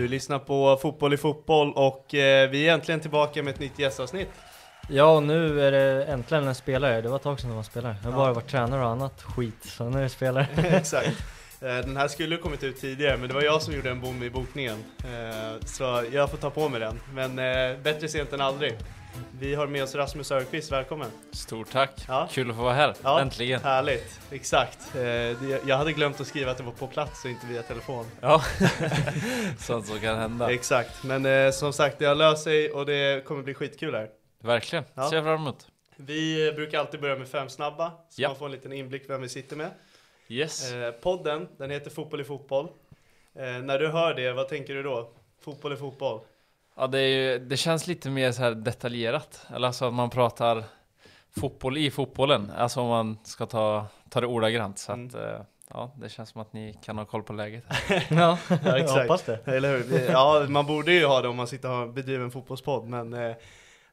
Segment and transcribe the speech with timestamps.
[0.00, 3.78] Du lyssnar på Fotboll i fotboll och eh, vi är äntligen tillbaka med ett nytt
[3.78, 4.28] gästavsnitt.
[4.88, 7.00] Ja, och nu är det äntligen en spelare.
[7.00, 7.96] Det var ett tag sedan det var spelare.
[8.04, 10.46] Jag har bara varit tränare och annat skit, så nu är det spelare.
[10.56, 11.08] Exakt.
[11.60, 14.00] Eh, Den här skulle ha kommit ut tidigare, men det var jag som gjorde en
[14.00, 14.84] bom i bokningen.
[14.98, 17.00] Eh, Så jag får ta på mig den.
[17.14, 18.76] Men eh, bättre sent än aldrig.
[19.40, 21.10] Vi har med oss Rasmus Örqvist, välkommen!
[21.32, 22.04] Stort tack!
[22.08, 22.28] Ja.
[22.30, 23.60] Kul att få vara här, Ja, äntligen!
[23.60, 24.94] Härligt, exakt.
[24.96, 25.02] Eh,
[25.68, 28.06] Jag hade glömt att skriva att det var på plats och inte via telefon.
[28.20, 28.42] Ja,
[29.58, 30.52] sånt som kan hända.
[30.52, 34.08] Exakt, men eh, som sagt det har löst sig och det kommer bli skitkul här.
[34.42, 35.08] Verkligen, Ja.
[35.10, 35.66] ser jag fram emot.
[35.96, 38.28] Vi eh, brukar alltid börja med fem snabba, så Ja.
[38.28, 39.70] man får en liten inblick vem vi sitter med.
[40.28, 40.72] Yes.
[41.02, 42.68] Podden, den heter Fotboll i fotboll.
[43.62, 45.10] När du hör det, vad tänker du då?
[45.44, 46.20] Fotboll i fotboll?
[46.80, 49.46] Ja, det, är ju, det känns lite mer så här detaljerat.
[49.54, 50.64] Eller alltså att man pratar
[51.40, 52.50] fotboll i fotbollen.
[52.56, 54.78] Alltså om man ska ta, ta det ordagrant.
[54.78, 55.06] Så Mm.
[55.06, 57.64] att, eh, ja, det känns som att ni kan ha koll på läget.
[57.88, 59.00] ja, Ja, jag exakt.
[59.00, 59.38] hoppas det.
[59.48, 59.84] Eller hur?
[59.84, 63.14] Vi- Ja, man borde ju ha det om man sitter och bedriver en fotbollspodd, men
[63.14, 63.36] eh,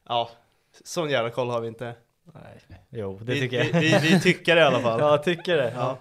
[0.08, 0.30] ja,
[0.84, 1.94] sån jävla koll har vi inte.
[2.34, 3.80] Nej, jo, det vi, tycker jag.
[3.80, 5.00] Vi, vi, vi tycker det i alla fall.
[5.00, 5.72] Ja, jag tycker det.
[5.76, 5.98] Ja.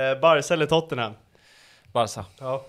[0.00, 1.12] Eh, Barca eller Tottenham?
[1.92, 2.24] Barca.
[2.40, 2.64] Ja.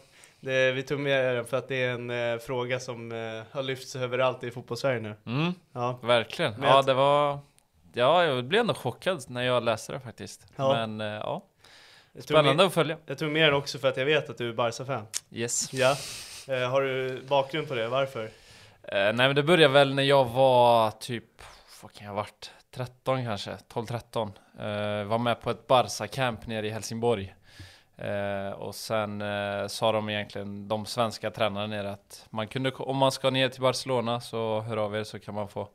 [0.45, 3.17] Det, vi tog med den för att det är en eh, fråga som eh,
[3.51, 5.15] har lyfts överallt i fotbollssverige nu.
[5.25, 5.99] Mm, Ja.
[6.03, 6.51] verkligen.
[6.53, 7.39] Men Ja, jag- det var...
[7.93, 10.45] Ja, jag blev ändå chockad när jag läste det faktiskt.
[10.55, 10.73] Ja.
[10.87, 11.39] Men eh, ja,
[12.13, 12.97] tog med- spännande att följa.
[13.05, 15.07] Jag tog med den också för att jag vet att du är Barca-fan.
[15.31, 15.73] Yes.
[15.73, 15.95] Ja.
[16.47, 17.87] Eh, har du bakgrund på det?
[17.87, 18.23] Varför?
[18.23, 18.29] Eh,
[18.93, 21.23] nej men det började väl när jag var typ,
[21.81, 22.51] vad kan jag ha varit?
[22.75, 24.31] 13 kanske, 12-13.
[24.59, 27.35] Eh, var med på ett Barca-camp nere i Helsingborg.
[27.97, 32.97] Eh, och sen eh, sa de egentligen, de svenska tränarna nere att man kunde, om
[32.97, 35.67] man ska ner till Barcelona så hör av er så kan man få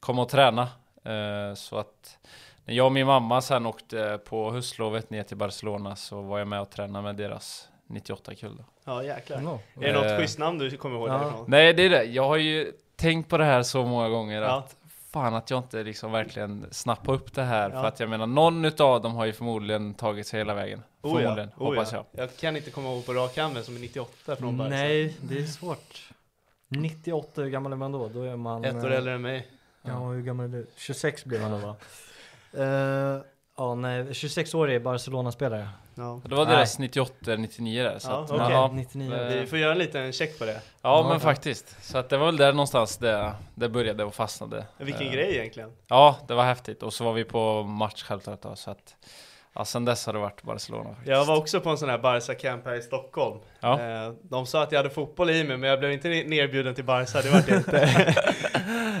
[0.00, 0.62] komma och träna.
[1.04, 2.18] Eh, så att
[2.64, 6.48] när jag och min mamma sen åkte på höstlovet ner till Barcelona så var jag
[6.48, 8.56] med och tränade med deras 98-kull.
[8.56, 8.64] då.
[8.84, 9.40] Ja, jäklar.
[9.40, 9.58] No.
[9.80, 11.12] Är det något Eh, schysst namn du kommer ihåg ja.
[11.18, 11.44] därifrån?
[11.48, 14.48] Nej det är det, jag har ju tänkt på det här så många gånger Ja.
[14.58, 14.76] att
[15.12, 17.80] Fan att jag inte liksom verkligen snappar upp det här Ja.
[17.80, 21.10] För att jag menar någon utav dem har ju förmodligen tagit sig hela vägen Oh
[21.10, 22.06] ja, Förmodligen, oh hoppas ja.
[22.12, 24.70] jag Jag kan inte komma ihåg på rak arm som är 98 från Barca.
[24.70, 26.12] Nej, det är svårt.
[26.68, 28.08] 98, hur gammal är man då?
[28.08, 28.64] Då är man...
[28.64, 29.46] Ett år eh, äldre än mig.
[29.82, 30.66] Ja, hur gammal är du?
[30.76, 31.76] 26 blir man då va?
[32.54, 33.20] Eh,
[33.68, 35.68] ja, nej, 26 år är Barcelona-spelare.
[35.94, 36.20] Ja.
[36.24, 38.46] Det var deras 98 99 där så Ja, att, okej.
[38.50, 39.14] ja, 99.
[39.14, 40.52] Eh, Vi får göra en liten check på det.
[40.52, 41.18] ja Ja, men ja.
[41.18, 45.12] faktiskt Så att det var väl där någonstans det, det började och fastnade Vilken Eh,
[45.12, 45.70] grej egentligen.
[45.88, 48.96] Ja det var häftigt och så var vi på match självklart då så att
[49.54, 51.98] Ja sen dess har det varit Barcelona faktiskt Jag var också på en sån här
[51.98, 53.40] Barca-camp här i Stockholm.
[53.60, 53.80] Ja.
[53.80, 56.84] Eh, De sa att jag hade fotboll i mig, men jag blev inte nerbjuden till
[56.84, 58.14] Barca, det var det inte.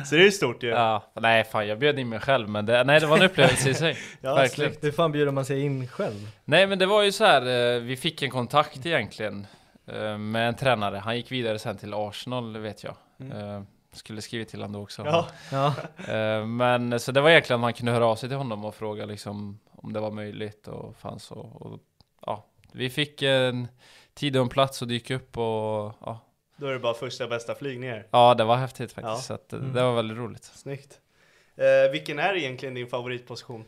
[0.06, 0.68] Så det är ju stort ju.
[0.68, 3.70] Ja, nej fan jag bjöd in mig själv men det, nej det var en upplevelse
[3.70, 4.72] i sig Ja, Verkligen.
[4.80, 6.28] Hur fan bjuder man sig in själv?
[6.44, 9.46] Nej men det var ju så här, eh, vi fick en kontakt egentligen
[9.86, 12.94] eh, Med en tränare, han gick vidare sen till Arsenal vet jag
[13.32, 13.62] Eh,
[13.92, 15.74] Skulle skrivit till honom då också Ja, Ja,
[16.14, 18.74] Eh, Men så det var egentligen att man kunde höra av sig till honom och
[18.74, 21.78] fråga liksom Om det var möjligt och fanns och, och
[22.26, 23.68] ja Vi fick en
[24.14, 26.20] tid och en plats att dyka upp och ja,
[26.56, 28.06] då är det bara första bästa flyg ner.
[28.10, 29.16] ja det var häftigt faktiskt Ja.
[29.16, 29.72] så att, eh, Mm.
[29.72, 31.00] det var väldigt roligt Snyggt.
[31.56, 33.64] Eh, vilken är egentligen din favoritposition?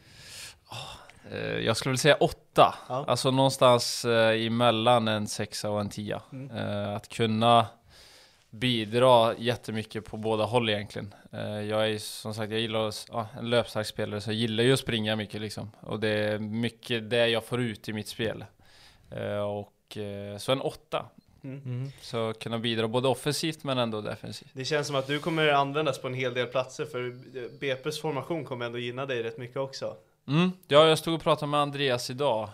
[1.30, 2.74] Eh, jag skulle väl säga åtta.
[2.88, 3.04] Ja.
[3.08, 6.22] Alltså någonstans eh, emellan en sexa och en tia.
[6.32, 6.56] Mm.
[6.56, 7.66] Eh, att kunna
[8.54, 11.14] bidra jättemycket på båda håll egentligen.
[11.32, 14.64] Eh, jag är som sagt, jag gillar att- ja, en löpstark spelare så jag gillar
[14.64, 15.70] ju att springa mycket liksom.
[15.80, 18.44] Och det är mycket det jag får ut i mitt spel.
[19.10, 21.06] Eh, och eh, så en åtta.
[21.44, 21.60] Mm.
[21.64, 21.92] Mm.
[22.00, 24.50] Så kunna bidra både offensivt men ändå defensivt.
[24.52, 26.98] Det känns som att du kommer användas på en hel del platser för
[27.60, 29.96] BP's formation kommer ändå gynna dig rätt mycket också.
[30.28, 30.50] Mm.
[30.68, 32.48] Ja, jag stod och pratade med Andreas idag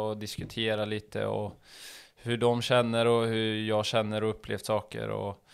[0.00, 1.60] och diskuterade lite och
[2.22, 5.44] hur de känner och hur jag känner och upplevt saker och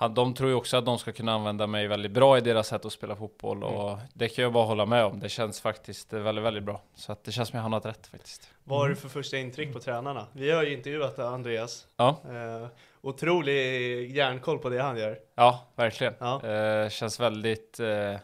[0.00, 2.68] han, de tror ju också att de ska kunna använda mig väldigt bra i deras
[2.68, 5.20] sätt att spela fotboll och det kan jag bara hålla med om.
[5.20, 6.82] Det känns faktiskt väldigt, väldigt bra.
[6.94, 8.50] Så att det känns som jag har hamnat rätt faktiskt.
[8.64, 10.26] Vad har du för första intryck på tränarna?
[10.32, 11.86] Vi har ju intervjuat Andreas.
[11.96, 12.68] Ja, Eh,
[13.00, 15.18] otrolig järnkoll på det han gör.
[15.34, 16.14] ja verkligen.
[16.18, 16.46] Ja.
[16.46, 18.16] Eh, känns väldigt, eh,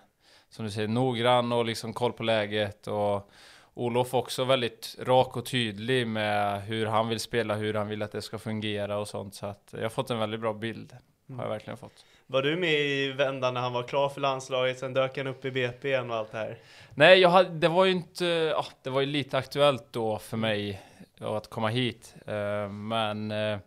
[0.51, 3.31] som du säger, noggrann och liksom koll på läget och
[3.75, 8.12] Olof också väldigt rak och tydlig med hur han vill spela, hur han vill att
[8.12, 9.35] det ska fungera och sånt.
[9.35, 10.97] Så att jag har fått en väldigt bra bild.
[11.37, 12.05] Har jag verkligen fått.
[12.26, 15.44] Var du med i vändan när han var klar för landslaget, sen dök han upp
[15.44, 16.59] i BP igen och allt det här?
[16.94, 20.37] Nej, jag hade, det var ju inte, ja, det var ju lite aktuellt då för
[20.37, 20.82] mig
[21.20, 22.15] att komma hit.
[22.27, 23.59] Eh, men eh,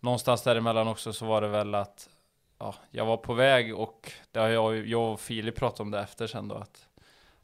[0.00, 2.08] någonstans däremellan också så var det väl att
[2.58, 6.00] ja, jag var på väg och det har jag, jag och Filip pratat om det
[6.00, 6.86] efter sen då att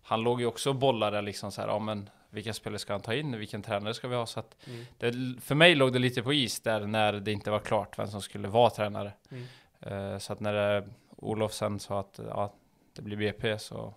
[0.07, 3.01] han låg ju också och bollade liksom så här, ja men vilka spelare ska han
[3.03, 4.27] ta in, vilken tränare ska vi ha?
[4.27, 4.85] Så att Mm.
[4.99, 8.07] det, för mig låg det lite på is där när det inte var klart vem
[8.09, 9.13] som skulle vara tränare.
[9.31, 9.45] Mm.
[9.81, 10.85] Eh, så att när eh,
[11.17, 12.55] Olof sen sa att ja,
[12.97, 13.95] det blir BP så,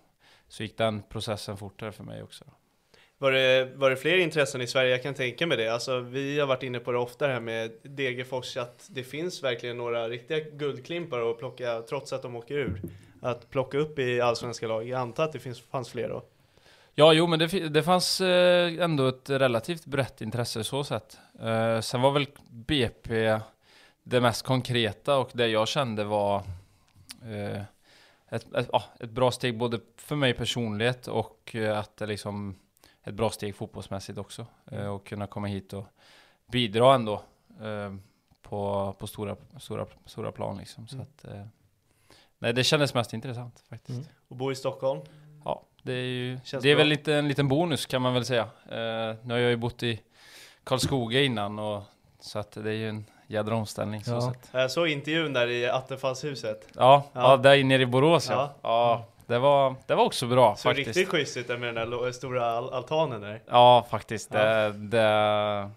[0.48, 2.44] så gick den processen fortare för mig också.
[3.18, 4.90] Var det, var det fler intressen i Sverige?
[4.90, 5.68] Jag kan tänka mig det.
[5.68, 9.42] Alltså, vi har varit inne på det ofta det här med Degerfors, att det finns
[9.42, 12.82] verkligen några riktiga guldklimpar att plocka, trots att de åker ur.
[13.20, 14.88] Att plocka upp i allsvenska lag.
[14.88, 16.22] Jag antar att det finns, fanns fler då.
[16.94, 21.18] Ja, jo, men det, det fanns eh, ändå ett relativt brett intresse så sett.
[21.40, 23.40] Eh, sen var väl BP
[24.02, 26.36] det mest konkreta och det jag kände var
[27.24, 27.62] eh,
[28.28, 28.70] ett, ett,
[29.00, 32.56] ett bra steg både för mig personligt och att det liksom
[33.04, 34.46] ett bra steg fotbollsmässigt också.
[34.70, 35.84] Eh, och kunna komma hit och
[36.46, 37.22] bidra ändå
[37.60, 37.94] eh,
[38.42, 40.88] på, på stora, stora, stora plan liksom.
[40.88, 41.06] Så Mm.
[41.06, 41.24] att,
[42.40, 43.98] nej, det kändes mest intressant faktiskt.
[43.98, 44.10] Mm.
[44.28, 45.00] Och bo i Stockholm.
[45.44, 46.78] Ja, det är ju Känns det är bra.
[46.80, 48.42] väl lite, en liten bonus kan man väl säga.
[48.42, 50.00] Eh, nu har jag ju bott i
[50.64, 51.82] Karlskoga innan och
[52.20, 54.20] så att det är ju en jädra omställning så Ja.
[54.32, 54.48] sätt.
[54.52, 56.68] Jag såg intervjun där i Attefallshuset.
[56.74, 57.20] Ja, Ja.
[57.20, 57.36] ja.
[57.36, 58.34] där nere i Borås ja.
[58.34, 58.54] Ja.
[58.62, 60.86] Ja, det var, det var också bra Såg faktiskt.
[60.96, 63.42] riktigt schysst ut med den där stora al- altanen där.
[63.46, 64.30] Ja, faktiskt.
[64.32, 65.70] Det, det,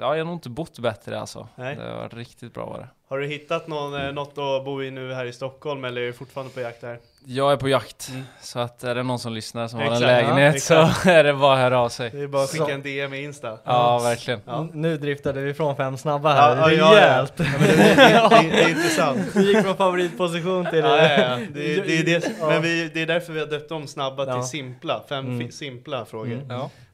[0.00, 1.48] ja, jag har nog inte bott bättre alltså.
[1.54, 1.76] Nej.
[1.76, 2.88] Det var riktigt bra var det.
[3.08, 6.06] Har du hittat någon, eh, något att bo i nu här i Stockholm eller är
[6.06, 6.98] du fortfarande på jakt där?
[7.24, 8.22] Jag är på jakt, Mm.
[8.40, 11.02] så att är det någon som lyssnar som har Exakt, en ja, lägenhet exakt.
[11.02, 12.10] så är det bara att höra av sig.
[12.10, 13.58] Det är bara att skicka Så- en DM i Insta.
[13.64, 14.40] Ja, verkligen.
[14.46, 14.68] Ja.
[14.72, 17.00] Nu driftade vi från fem snabba här, Ja, ja, ja, ja.
[17.00, 17.32] rejält!
[17.36, 19.20] Ja, men det, det, det, det är intressant.
[19.36, 21.36] Vi gick från favoritposition till Ja, ja, ja.
[21.54, 22.46] Det, det, är det, Ja.
[22.48, 24.34] men vi, det är därför vi har döpt om snabba Ja.
[24.34, 25.02] till simpla.
[25.08, 25.50] Fem Mm.
[25.52, 26.46] simpla frågor.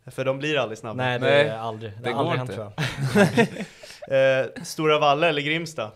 [0.06, 0.12] Mm.
[0.12, 0.94] För de blir aldrig snabba.
[1.04, 1.92] Nej, det Nej, är aldrig.
[1.92, 3.24] Det, det har aldrig går hänt inte.
[3.24, 3.66] tror jag.
[4.08, 5.90] Eh, Stora Valle eller Grimsta?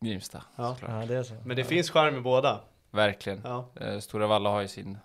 [0.00, 0.42] Grimsta.
[0.56, 0.74] Ja.
[0.74, 1.00] såklart.
[1.00, 1.34] Ja, det är så.
[1.44, 1.68] Men det ja.
[1.68, 2.60] finns charm i båda.
[2.90, 3.40] Verkligen.
[3.44, 3.68] Ja.
[3.80, 4.98] Eh, Stora Valla har ju sin,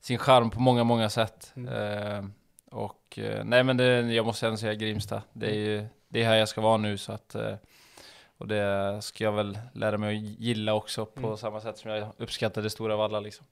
[0.00, 1.52] sin charm på många, många sätt.
[1.56, 1.74] Mm.
[1.74, 2.24] Eh,
[2.70, 5.22] och eh, nej men det, jag måste ändå säga Grimsta.
[5.32, 7.54] Det är ju det är här jag ska vara nu så att eh,
[8.38, 11.36] och det ska jag väl lära mig att gilla också på Mm.
[11.36, 13.46] samma sätt som jag uppskattade Stora Valla liksom.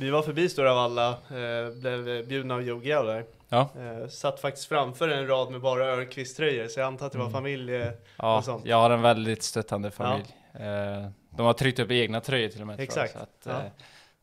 [0.00, 3.24] Vi var förbi Stora Valla, eh, blev bjudna av Joe Gao där.
[3.48, 3.60] Ja.
[3.60, 7.24] Eh, satt faktiskt framför en rad med bara Örnqvist-tröjor, så jag antar att det var
[7.24, 7.32] Mm.
[7.32, 7.74] familj.
[7.74, 8.64] Eh, Ja, Och sånt.
[8.66, 10.24] jag har en väldigt stöttande familj.
[10.54, 12.76] Eh, de har tryckt upp egna tröjor till och med.
[12.76, 13.12] tror jag, Exakt.
[13.44, 13.64] Så att, Ja.
[13.66, 13.70] eh,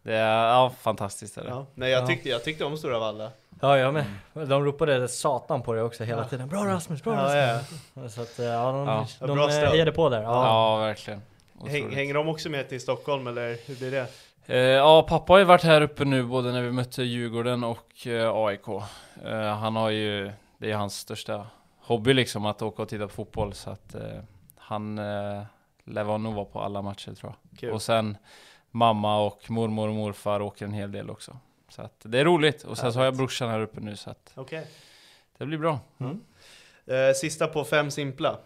[0.04, 1.38] det är ja, fantastiskt.
[1.38, 1.50] Är det.
[1.50, 1.66] ja.
[1.74, 2.08] Nej, jag Ja.
[2.08, 3.32] tyckte, jag tyckte om Stora Valla.
[3.62, 4.06] Ja, jag med.
[4.34, 6.28] De ropade satan på det också hela Ja.
[6.28, 6.48] tiden.
[6.50, 7.80] Bra Rasmus, bra Ja, Rasmus!
[7.94, 8.10] ja.
[8.10, 9.08] Så att, eh, ja, de, Ja.
[9.20, 9.68] Ja, de stöd.
[9.70, 10.22] hejade på där.
[10.22, 10.46] Ja.
[10.46, 11.22] Ja, verkligen.
[11.68, 14.08] Häng, hänger de också med till Stockholm eller hur blir det?
[14.48, 18.08] Eh, ja, pappa har ju varit här uppe nu både när vi mötte Djurgården och
[18.08, 18.68] eh, AIK.
[19.24, 21.48] Eh, han har ju, det är hans största
[21.78, 23.96] hobby liksom att åka och titta på fotboll så att
[24.58, 25.44] han eh,
[25.84, 27.60] lär nog vara på alla matcher tror jag.
[27.60, 27.72] Kul.
[27.74, 28.18] Och sen
[28.72, 31.38] mamma och mormor och morfar åker en hel del också.
[31.70, 32.64] Så att det är roligt.
[32.64, 34.68] Och sen så har jag brorsan här uppe nu så att Okej.
[35.38, 35.80] det blir bra.
[36.86, 38.38] Eh, sista på fem simpla.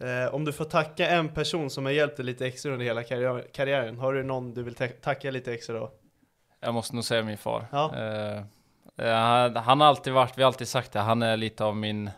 [0.00, 3.02] Eh, om du får tacka en person som har hjälpt dig lite extra under hela
[3.02, 5.90] karriär, karriären, har du någon du vill ta- tacka lite extra då?
[6.60, 7.66] Jag måste nog säga min far.
[7.72, 7.94] Ja.
[7.96, 8.42] Eh,
[9.06, 11.76] eh, han- han har alltid varit, vi har alltid sagt det, han är lite av
[11.76, 12.10] min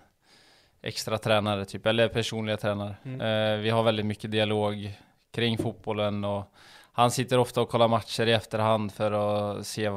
[0.83, 2.97] extra tränare typ, eller personliga tränare.
[3.05, 3.21] Mm.
[3.21, 4.99] Eh, vi har väldigt mycket dialog
[5.33, 6.45] kring fotbollen och
[6.93, 9.91] han sitter ofta och kollar matcher i efterhand för att se,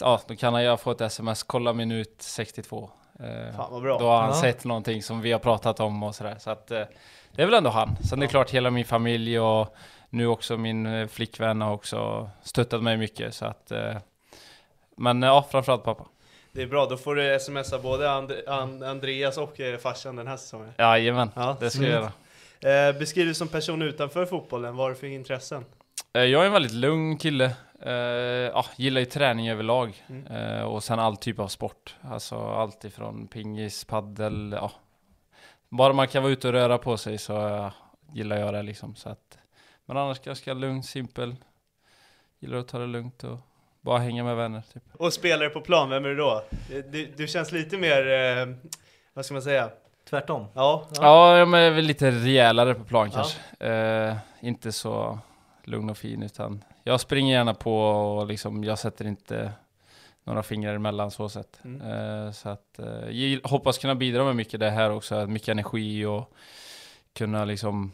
[0.00, 2.90] ja, då kan jag få ett sms, kolla minut 62.
[3.20, 3.98] Eh, Fan vad bra.
[3.98, 4.40] Då har han Ja.
[4.40, 6.36] sett någonting som vi har pratat om och sådär.
[6.38, 6.82] Så att eh,
[7.32, 7.96] det är väl ändå han.
[8.08, 9.74] Sen det är klart hela min familj och
[10.10, 13.34] nu också min eh, flickvän har också stöttat mig mycket.
[13.34, 13.72] Så att,
[14.96, 16.04] men ja, framförallt pappa.
[16.52, 20.36] Det är bra, då får du smsa både And And Andreas och farsan den här
[20.36, 20.72] säsongen.
[20.78, 21.56] Jajamän, Ja.
[21.60, 22.88] det ska jag göra.
[22.88, 25.64] Eh, beskriv dig som person utanför fotbollen, vad har du för intressen?
[26.16, 27.44] Eh, Jag är en väldigt lugn kille.
[27.82, 30.04] Eh, ja, gillar ju träning överlag.
[30.08, 30.26] Mm.
[30.26, 31.96] Eh, och sen all typ av sport.
[32.02, 34.72] Alltså allt ifrån pingis, paddel, ja.
[35.68, 37.70] Bara man kan vara ute och röra på sig så
[38.12, 38.94] gillar jag det liksom.
[38.96, 39.38] Så att,
[39.86, 41.36] men annars ganska lugn, simpel.
[42.40, 43.38] Gillar att ta det lugnt och
[43.80, 44.82] bara hänga med vänner typ.
[44.92, 46.42] Och spelare på plan, vem är du då?
[46.90, 48.54] Du, du känns lite mer, eh,
[49.14, 49.70] vad ska man säga?
[50.10, 50.46] Tvärtom.
[50.54, 53.16] Ja, Ja, jag är väl lite rejälare på plan Ja.
[53.16, 53.66] kanske.
[53.66, 55.18] Eh, inte så
[55.66, 59.52] lugn och fin utan jag springer gärna på och liksom jag sätter inte
[60.24, 61.60] några fingrar emellan så sett.
[61.64, 61.80] Mm.
[61.80, 62.80] Eh, så att
[63.10, 66.32] jag hoppas kunna bidra med mycket det här också, mycket energi och
[67.12, 67.92] kunna liksom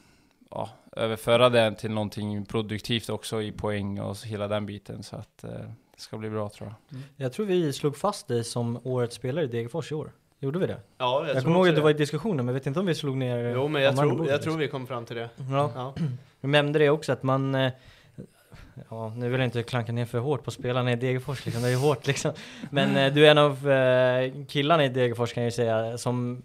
[0.51, 5.17] ja, överföra det till någonting produktivt också i poäng och så hela den biten så
[5.17, 5.51] att eh,
[5.95, 7.01] det ska bli bra tror jag.
[7.17, 10.13] Jag tror vi slog fast dig som årets spelare i Degerfors i år.
[10.39, 10.81] Gjorde vi det?
[10.99, 12.81] ja jag, Jag, tror kommer ihåg att det var i diskussionen, men jag vet inte
[12.81, 14.59] om vi slog ner Jo men jag tror, jag tror liksom.
[14.59, 15.31] vi kom fram till det.
[15.51, 15.95] Ja, Ja.
[16.43, 17.73] jag nämnde det också att man eh,
[18.91, 21.69] Ja, nu vill jag inte klanka ner för hårt på spelarna i Degerfors liksom, det
[21.69, 22.33] är ju hårt liksom.
[22.71, 26.43] Men eh, du är en av eh, killarna i Degerfors kan jag ju säga, som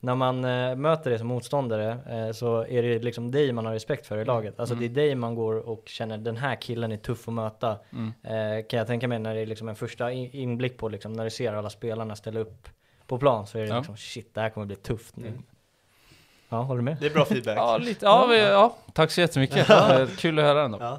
[0.00, 1.98] när man eh, möter dig som motståndare
[2.34, 4.60] så är det liksom dig man har respekt för i laget.
[4.60, 4.94] Alltså Mm.
[4.94, 7.76] det är dig man går och känner den här killen är tuff att möta.
[7.92, 8.12] Mm.
[8.64, 11.24] Kan jag tänka mig när det är liksom en första in- inblick på liksom, när
[11.24, 12.68] du ser alla spelarna ställa upp
[13.06, 13.76] på plan så är det Ja.
[13.78, 15.26] liksom shit, det här kommer bli tufft nu.
[15.26, 15.42] Mm.
[16.48, 16.96] Ja, håller med?
[17.00, 17.56] Det är bra feedback.
[17.58, 19.66] Ja, lite, ja, vi, ja, tack så jättemycket.
[20.18, 20.78] Kul att höra ändå.
[20.80, 20.92] Ja.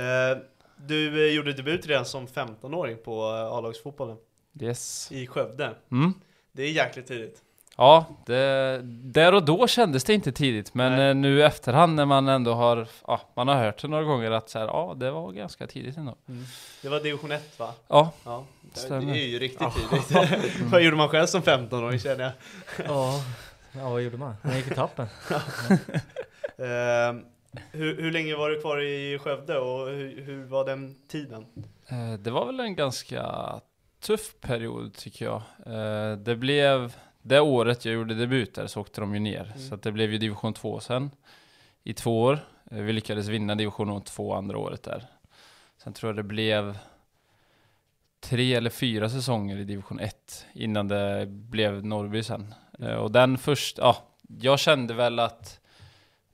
[0.00, 0.38] Eh,
[0.76, 4.16] du eh, gjorde debut redan som 15-åring på eh, A-lagsfotbollen
[4.60, 5.12] Yes.
[5.12, 5.70] i Skövde.
[5.90, 6.14] Mm.
[6.52, 7.40] Det är jäkligt tidigt.
[7.76, 11.08] Ja, det, där och då kändes det inte tidigt, men Nej.
[11.08, 14.30] eh, nu i efterhand när man ändå har, ja, man har hört det några gånger
[14.30, 16.14] att så här, ja, det var ganska tidigt ändå.
[16.82, 17.72] Det var division 1 va?
[17.88, 19.68] Ja, Ja, det, det är ju riktigt
[20.10, 20.60] tidigt.
[20.70, 22.32] Vad gjorde man själv som 15-åring känner jag?
[22.88, 23.22] Ja,
[23.76, 24.34] ja vad gjorde man?
[24.42, 25.06] Man gick i tappen.
[26.58, 27.14] Eh,
[27.72, 31.46] hur, hur länge var du kvar i Skövde och hur, hur var den tiden?
[31.88, 33.24] eh, det var väl en ganska
[34.00, 35.42] tuff period tycker jag.
[35.66, 39.68] Eh, det blev, det året jag gjorde debut där så åkte de ju ner, Mm.
[39.68, 41.10] så att det blev ju division 2 sen
[41.84, 42.38] i två år.
[42.70, 45.04] Eh, vi lyckades vinna division 2 andra året där.
[45.82, 46.78] Sen tror jag det blev
[48.28, 52.54] tre eller fyra säsonger i division 1 innan det blev Norrby sen.
[52.78, 53.96] Eh, och den först, ja,
[54.40, 55.60] jag kände väl att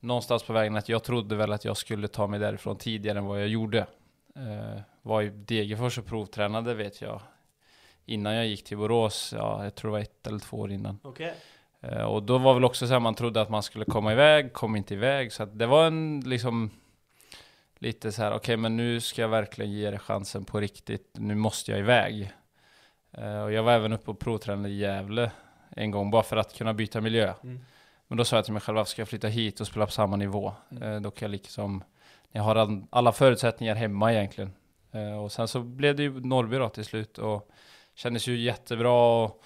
[0.01, 3.25] någonstans på vägen att jag trodde väl att jag skulle ta mig därifrån tidigare än
[3.25, 3.79] vad jag gjorde.
[4.37, 7.21] Eh, var i Degerfors och provtränade vet jag
[8.07, 10.99] innan jag gick till Borås, ja, jag tror det var ett eller två år innan.
[11.03, 11.35] Okej.
[11.81, 14.53] Eh, och då var väl också så här, man trodde att man skulle komma iväg,
[14.53, 15.33] kom inte iväg.
[15.33, 16.71] Så att det var en liksom
[17.81, 21.11] lite så här, okej men nu ska jag verkligen ge det chansen på riktigt.
[21.15, 22.33] Nu måste jag iväg.
[23.13, 25.31] Eh, och jag var även uppe och provtränade i Gävle
[25.77, 27.35] en gång, bara för att kunna byta miljö.
[27.43, 27.61] Mm.
[28.09, 29.93] Men då sa jag till mig själv, varför ska jag flytta hit och spela på
[29.93, 30.53] samma nivå?
[30.71, 30.83] Mm.
[30.83, 31.85] Eh, då kan jag liksom,
[32.33, 34.53] jag har all, alla förutsättningar hemma egentligen.
[34.93, 37.51] Eh, och sen så blev det ju Norrby då till slut och
[37.95, 39.25] kändes ju jättebra.
[39.25, 39.43] Och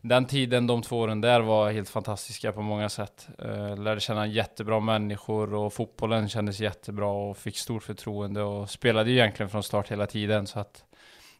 [0.00, 3.28] den tiden, de två åren där var helt fantastiska på många sätt.
[3.38, 9.10] Eh, lärde känna jättebra människor och fotbollen kändes jättebra och fick stort förtroende och spelade
[9.10, 10.46] ju egentligen från start hela tiden.
[10.46, 10.84] Så att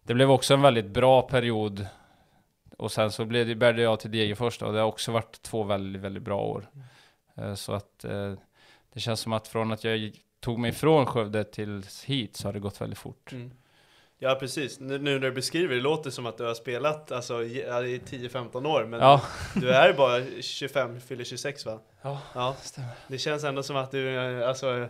[0.02, 1.86] det blev också en väldigt bra period.
[2.78, 5.62] Och sen så blev det, bärgade jag till Degerfors och det har också varit två
[5.62, 6.66] väldigt, väldigt bra år.
[7.36, 8.32] Eh, så att eh,
[8.92, 12.52] det känns som att från att jag tog mig från Skövde till hit så har
[12.52, 13.32] det gått väldigt fort.
[13.32, 13.50] Mm.
[14.22, 17.42] Ja precis, nu, nu när du beskriver det låter som att du har spelat alltså,
[17.42, 19.22] i ja, i 10-15 år men Ja,
[19.54, 21.78] du är bara 25, fyller 26 va?
[22.02, 22.56] Ja, ja.
[22.62, 22.90] stämmer.
[23.08, 24.88] Det känns ändå som att du är alltså,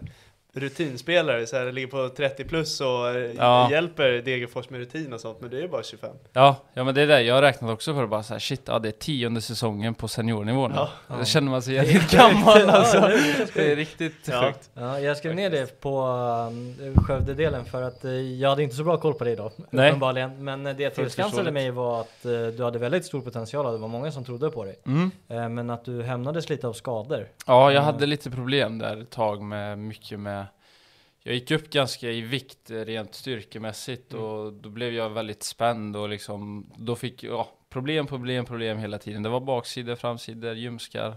[0.52, 3.70] rutinspelare, så här, ligger på 30 plus och eh, Ja.
[3.70, 6.10] hjälper Degerfors med rutin och sånt men du är bara 25.
[6.32, 7.22] Ja, ja men det är det.
[7.22, 9.94] Jag har räknat också på det bara så här, shit, ja det är tionde säsongen
[9.94, 10.74] på seniornivå nu.
[10.76, 10.88] Ja.
[11.18, 12.96] Då känner man sig jävligt gammal alltså.
[12.96, 13.08] Ja,
[13.54, 14.42] det är riktigt Ja.
[14.46, 14.70] sjukt.
[14.74, 16.00] Ja, jag skrev ner det på
[16.50, 16.74] um,
[17.06, 19.88] Skövde-delen för att eh, jag hade inte så bra koll på dig då, Nej.
[19.90, 20.44] uppenbarligen.
[20.44, 22.22] Men eh, det jag tillskansade mig var att
[22.56, 24.76] du hade väldigt stor potential och det var många som trodde på dig.
[24.86, 25.54] Mm.
[25.54, 27.28] Men att du hämnades lite av skador.
[27.46, 27.84] Ja, jag Mm.
[27.84, 30.39] hade lite problem där ett tag med mycket med
[31.22, 34.24] jag gick upp ganska i vikt rent styrkemässigt Mm.
[34.24, 38.78] och då blev jag väldigt spänd och liksom då fick jag ja, problem, problem, problem
[38.78, 39.22] hela tiden.
[39.22, 41.16] Det var baksidor, framsidor, ljumskar.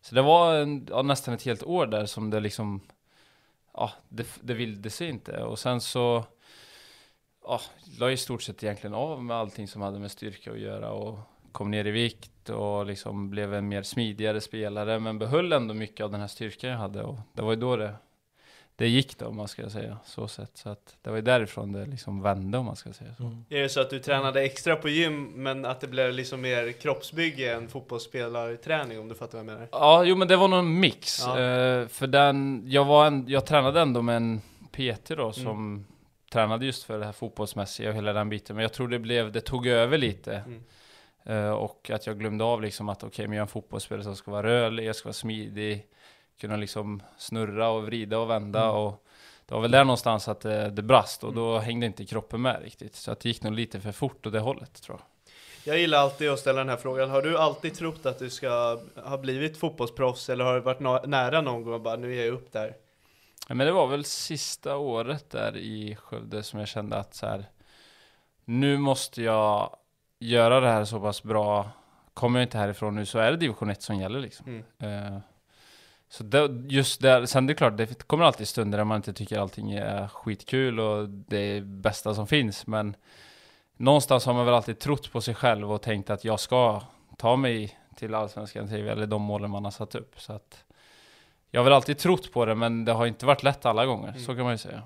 [0.00, 2.80] Så det var en, ja, nästan ett helt år där som det liksom
[3.74, 6.24] ja, det, det vilde sig inte och sen så
[7.44, 7.60] ja,
[7.98, 11.18] la i stort sett egentligen av med allting som hade med styrka att göra och
[11.52, 16.04] kom ner i vikt och liksom blev en mer smidigare spelare men behöll ändå mycket
[16.04, 17.94] av den här styrkan jag hade och det var ju då det,
[18.82, 20.50] det gick då om man ska säga så sett.
[20.54, 23.22] Så att det var ju därifrån det liksom vände om man ska säga så.
[23.22, 23.44] Mm.
[23.48, 26.72] Är det så att du tränade extra på gym men att det blev liksom mer
[26.72, 29.68] kroppsbygge än fotbollsspelarträning om du fattar vad jag menar?
[29.72, 31.22] Ja, jo men det var nog en mix.
[31.26, 31.38] Ja.
[31.38, 34.40] Eh, för den, jag, var en, jag tränade ändå med en
[34.72, 35.86] PT då som
[36.32, 38.56] tränade just för det här fotbollsmässiga och hela den biten.
[38.56, 40.34] Men jag tror det blev, det tog över lite.
[40.46, 40.62] Mm.
[41.24, 44.16] Eh, och att jag glömde av liksom att okej, men jag är en fotbollsspelare som
[44.16, 45.86] ska vara rörlig, jag ska vara smidig,
[46.40, 48.74] kunna liksom snurra och vrida och vända Mm.
[48.76, 49.04] och
[49.46, 52.62] det var väl där någonstans att det, det brast och då hängde inte kroppen med
[52.62, 52.94] riktigt.
[52.94, 55.06] Så att det gick nog lite för fort åt det hållet tror jag.
[55.64, 57.10] Jag gillar alltid att ställa den här frågan.
[57.10, 61.40] Har du alltid trott att du ska ha blivit fotbollsproffs eller har du varit nära
[61.40, 62.74] någon gång och bara nu är jag upp där?
[63.48, 67.26] Ja, men det var väl sista året där i Skövde som jag kände att så
[67.26, 67.44] här,
[68.44, 69.76] nu måste jag
[70.18, 71.70] göra det här så pass bra.
[72.14, 74.64] Kommer jag inte härifrån nu så är det division 1 som gäller liksom.
[74.80, 75.04] Mm.
[75.14, 75.18] Eh,
[76.12, 79.12] så det, just där, sen det är klart, det kommer alltid stunder där man inte
[79.12, 82.66] tycker allting är skitkul och det är bästa som finns.
[82.66, 82.96] Men
[83.76, 86.82] någonstans har man väl alltid trott på sig själv och tänkt att jag ska
[87.18, 90.20] ta mig till Allsvenskan TV eller de målen man har satt upp.
[90.20, 90.64] Så att
[91.50, 94.12] jag har väl alltid trott på det, men det har inte varit lätt alla gånger.
[94.12, 94.82] Så kan man ju säga.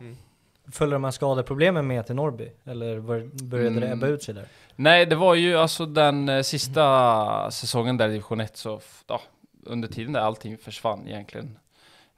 [0.72, 2.52] Följde de här skadeproblemen med till Norrby?
[2.64, 3.92] Eller började det Mm.
[3.98, 4.46] ebba ut sig där?
[4.76, 9.20] Nej, det var ju alltså den eh, sista säsongen där i division 1 så, ja,
[9.66, 11.58] under tiden där allting försvann egentligen.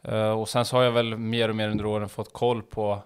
[0.02, 3.02] Eh, och sen så har jag väl mer och mer under åren fått koll på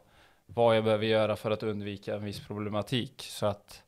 [0.46, 3.26] vad jag behöver göra för att undvika en viss problematik.
[3.28, 3.82] Så att,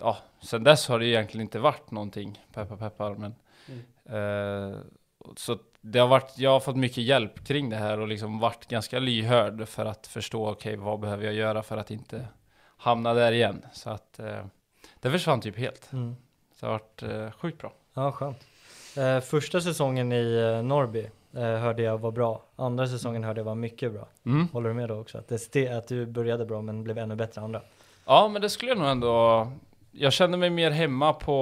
[0.00, 3.34] ja, sen dess har det egentligen inte varit någonting, peppar peppar, men
[4.04, 4.78] eh,
[5.36, 8.38] så att det har varit, jag har fått mycket hjälp kring det här och liksom
[8.38, 12.28] varit ganska lyhörd för att förstå, okej, vad behöver jag göra för att inte
[12.76, 13.66] hamna där igen.
[13.72, 14.46] Så att eh,
[15.00, 15.92] det försvann typ helt.
[15.92, 16.16] Mm.
[16.54, 17.72] Så det har varit sjukt bra.
[17.94, 18.46] Ja, skönt.
[18.96, 22.42] Eh, första säsongen i eh, Norrby eh, hörde jag var bra.
[22.56, 24.08] Andra säsongen hörde jag var mycket bra.
[24.26, 24.48] Mm.
[24.52, 25.18] Håller du med då också?
[25.18, 27.60] Att, det ste- att du började bra men blev ännu bättre andra?
[28.04, 29.48] Ja, men det skulle jag nog ändå...
[29.92, 31.36] Jag kände mig mer hemma på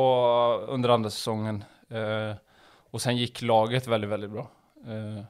[0.69, 1.65] under andra säsongen.
[1.91, 2.37] Eh,
[2.91, 4.51] och sen gick laget väldigt, väldigt bra.
[4.87, 5.25] Eh,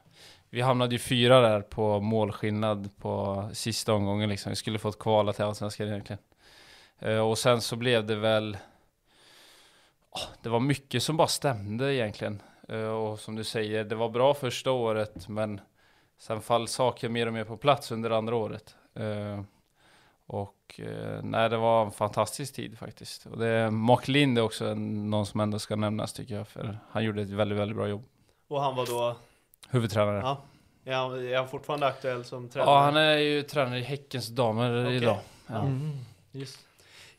[0.51, 4.51] vi hamnade ju fyra där på målskillnad på sista omgången liksom.
[4.51, 6.23] Vi skulle fått kvala till Allsvenskan egentligen.
[6.99, 8.57] Eh, och sen så blev det väl...
[10.43, 12.43] det var mycket som bara stämde egentligen.
[12.69, 15.61] Eh, och som du säger, det var bra första året men
[16.19, 18.77] sen fall saker mer och mer på plats under andra året.
[18.95, 19.43] Eh,
[20.27, 23.27] och eh, nej, det var en fantastisk tid faktiskt.
[23.27, 26.79] Och det, Mark Lind är också en, någon som ändå ska nämnas tycker jag, för
[26.91, 28.05] han gjorde ett väldigt, väldigt bra jobb.
[28.49, 29.17] Och han var då,
[29.69, 30.21] Huvudtränare.
[30.21, 30.43] Ja,
[30.85, 32.79] ja, är han, är han fortfarande aktuell som tränare?
[32.79, 34.97] han är ju tränare i Häckens damer Okej.
[34.97, 35.19] idag.
[35.47, 35.61] Ja.
[35.63, 35.91] Mm.
[36.33, 36.59] Just.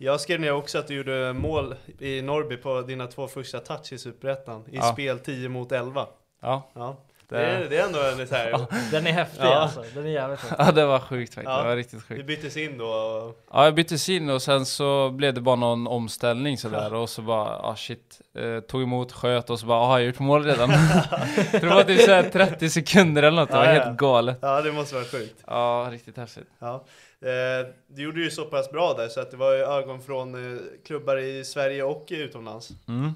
[0.03, 3.93] Jag skrev ner också att du gjorde mål i Norrby på dina två första touch
[3.93, 4.63] i Superettan.
[4.71, 4.81] I Ja.
[4.83, 6.07] spel 10 mot 11.
[6.41, 6.97] Ja, Ja.
[7.37, 9.53] Det- är, det är ändå en så här, Den är häftig Ja.
[9.55, 9.83] alltså.
[9.95, 10.55] Den är jävligt häftig.
[10.59, 11.49] ja det var sjukt faktiskt.
[11.51, 11.61] Ja.
[11.61, 12.27] Det var riktigt Du sjukt.
[12.27, 15.87] byttes in då och, Ja, jag byttes in och sen så blev det bara någon
[15.87, 19.85] omställning sådär och så bara, ah shit, eh, tog emot, sköt och så bara, ah,
[19.87, 20.69] har jag gjort mål redan?
[21.51, 23.83] det var typ såhär 30 sekunder eller något, det var Ja, ja.
[23.83, 24.37] helt galet.
[24.41, 25.43] Ja det måste vara sjukt.
[25.47, 26.47] Ja, riktigt häftigt.
[26.59, 26.85] Ja.
[27.21, 30.53] Eh, du gjorde ju så pass bra där så att det var ju ögon från
[30.55, 32.69] eh, klubbar i Sverige och utomlands.
[32.87, 33.11] Mm.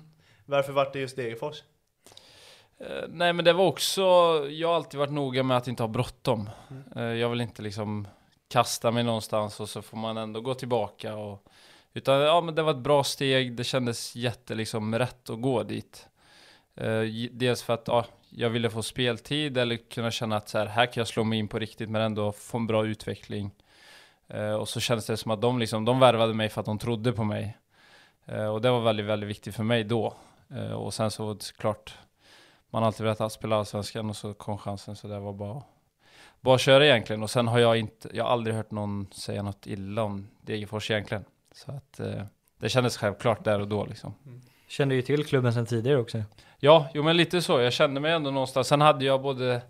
[0.45, 1.55] Varför vart det just Degerfors?
[2.79, 4.01] Eh, nej men det var också,
[4.49, 6.49] jag har alltid varit noga med att inte ha bråttom.
[6.95, 8.07] Eh, jag vill inte liksom
[8.47, 11.43] kasta mig någonstans och så får man ändå gå tillbaka och
[11.93, 15.63] utan ja men det var ett bra steg, det kändes jätte liksom rätt att gå
[15.63, 16.07] dit.
[16.75, 20.65] Eh, dels för att ja, jag ville få speltid eller kunna känna att så här,
[20.65, 23.51] här kan jag slå mig in på riktigt men ändå få en bra utveckling.
[24.59, 27.11] Och så kändes det som att de liksom, de värvade mig för att de trodde
[27.11, 27.57] på mig.
[28.51, 30.13] Och det var väldigt, väldigt viktigt för mig då.
[30.75, 31.97] Och sen så var det klart,
[32.69, 35.63] man har alltid velat att spela Allsvenskan och så kom chansen så det var bara
[36.41, 39.43] bara att köra egentligen och sen har jag inte, jag har aldrig hört någon säga
[39.43, 41.25] något illa om Degerfors egentligen.
[41.51, 42.23] Så att eh,
[42.59, 44.13] det kändes självklart där och då liksom.
[44.67, 46.23] Kände ju till klubben sedan tidigare också.
[46.59, 47.59] Ja, jo men lite så.
[47.59, 48.67] Jag kände mig ändå någonstans.
[48.67, 49.61] Sen hade jag både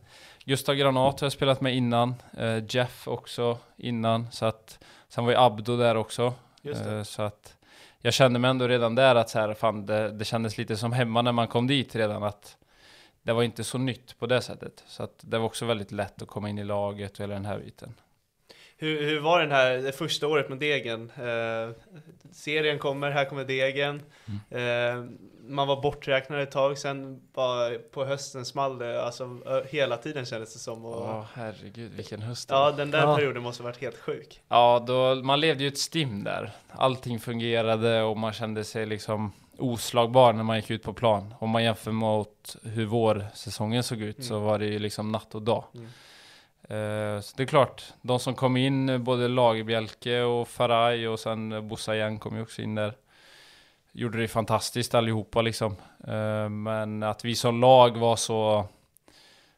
[0.45, 4.79] Gustav Granat har jag spelat med innan, eh, Jeff också innan, så att
[5.09, 6.33] sen var ju Abdo där också.
[6.61, 6.97] Just det.
[6.97, 7.55] Eh, så att
[8.01, 10.91] jag kände mig ändå redan där att så här, fan, det, det kändes lite som
[10.91, 12.57] hemma när man kom dit redan att
[13.27, 14.83] det var inte så nytt på det sättet.
[14.87, 17.45] Så att det var också väldigt lätt att komma in i laget och hela den
[17.45, 17.93] här biten.
[18.77, 21.11] Hur, hur var den här, det första året med Degen?
[21.15, 21.75] Eh,
[22.31, 24.01] serien kommer, här kommer Degen.
[24.49, 25.05] Mm.
[25.05, 25.11] Eh,
[25.47, 30.53] man var borträknad ett tag, sen bara på hösten small det, alltså hela tiden kändes
[30.53, 30.83] det som.
[30.83, 33.15] Ja, herregud vilken höst ja, den där Ja.
[33.15, 34.41] perioden måste ha varit helt sjuk.
[34.47, 36.51] Ja, då, man levde ju ett stim där.
[36.69, 41.33] Allting fungerade och man kände sig liksom oslagbar när man gick ut på plan.
[41.39, 44.45] Om man jämför mot hur vår säsongen såg ut så Mm.
[44.45, 45.63] var det ju liksom natt och dag.
[45.75, 45.85] Mm.
[46.69, 51.67] Eh, så det är klart, de som kom in, både Lagerbjälke och Faraj och sen
[51.67, 52.93] Bossa igen kom ju också in där.
[53.91, 55.75] Gjorde det fantastiskt allihopa liksom.
[56.07, 58.65] Eh, men att vi som lag var så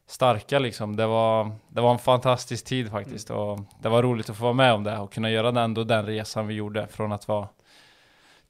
[0.07, 0.95] starka liksom.
[0.95, 3.29] Det var, det var en fantastisk tid faktiskt.
[3.29, 6.05] Och det var roligt att få vara med om det och kunna göra den, den
[6.05, 6.87] resan vi gjorde.
[6.87, 7.47] Från att vara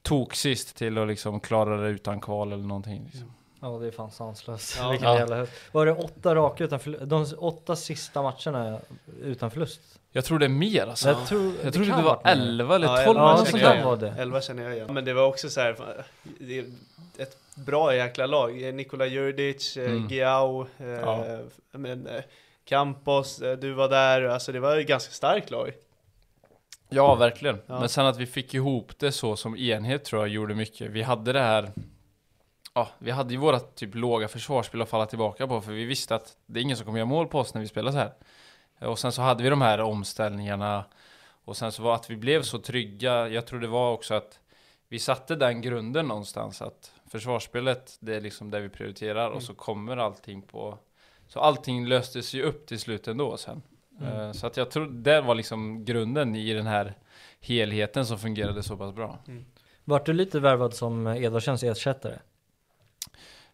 [0.02, 3.04] tok sist till att liksom klara det utan kval eller någonting.
[3.12, 3.32] Liksom.
[3.62, 4.76] Ja det är fan sanslöst.
[4.78, 4.90] Ja.
[4.90, 5.18] Vilken Ja.
[5.18, 5.46] jävla.
[5.72, 7.02] Var det åtta raka utan förlust?
[7.06, 8.78] De åtta sista matcherna
[9.22, 9.80] utan förlust?
[10.12, 11.08] Jag tror det är mer alltså.
[11.08, 12.32] Jag tror, Jag trodde det kan var varit mer.
[12.32, 13.44] 11 eller 12 Ja, Ja, elva matcher.
[13.44, 13.86] så känner jag igen.
[13.86, 14.14] vara det.
[14.18, 14.94] 11 känner jag igen.
[14.94, 15.76] Men det var också så här,
[16.40, 16.64] det är
[17.18, 18.74] ett bra jäkla lag.
[18.74, 19.90] Nikola Jurdic, mm.
[19.96, 20.08] Mm.
[20.08, 21.24] Giao, eh, Ja.
[21.72, 22.22] men, eh,
[22.64, 24.22] Campos, eh, du var där.
[24.22, 25.72] Alltså det var ett ganska starkt lag.
[26.90, 27.58] Ja, verkligen.
[27.66, 27.80] Ja.
[27.80, 30.90] Men sen att vi fick ihop det så som enhet tror jag gjorde mycket.
[30.90, 31.72] Vi hade det här
[32.74, 36.14] Ja, vi hade ju våra typ låga försvarsspel att falla tillbaka på för vi visste
[36.14, 38.12] att det är ingen som kommer göra mål på oss när vi spelar så här.
[38.78, 40.84] Och sen så hade vi de här omställningarna
[41.44, 43.28] och sen så var att vi blev så trygga.
[43.28, 44.38] Jag tror det var också att
[44.88, 49.36] vi satte den grunden någonstans att försvarsspelet det är liksom det vi prioriterar Mm.
[49.36, 50.78] och så kommer allting på
[51.28, 53.62] så allting löstes ju upp till slut ändå sen.
[54.00, 54.20] Mm.
[54.20, 56.94] Eh, Så att jag tror det var liksom grunden i den här
[57.40, 59.18] helheten som fungerade så pass bra.
[59.84, 62.18] Vart du lite värvad som Edvardsens ersättare?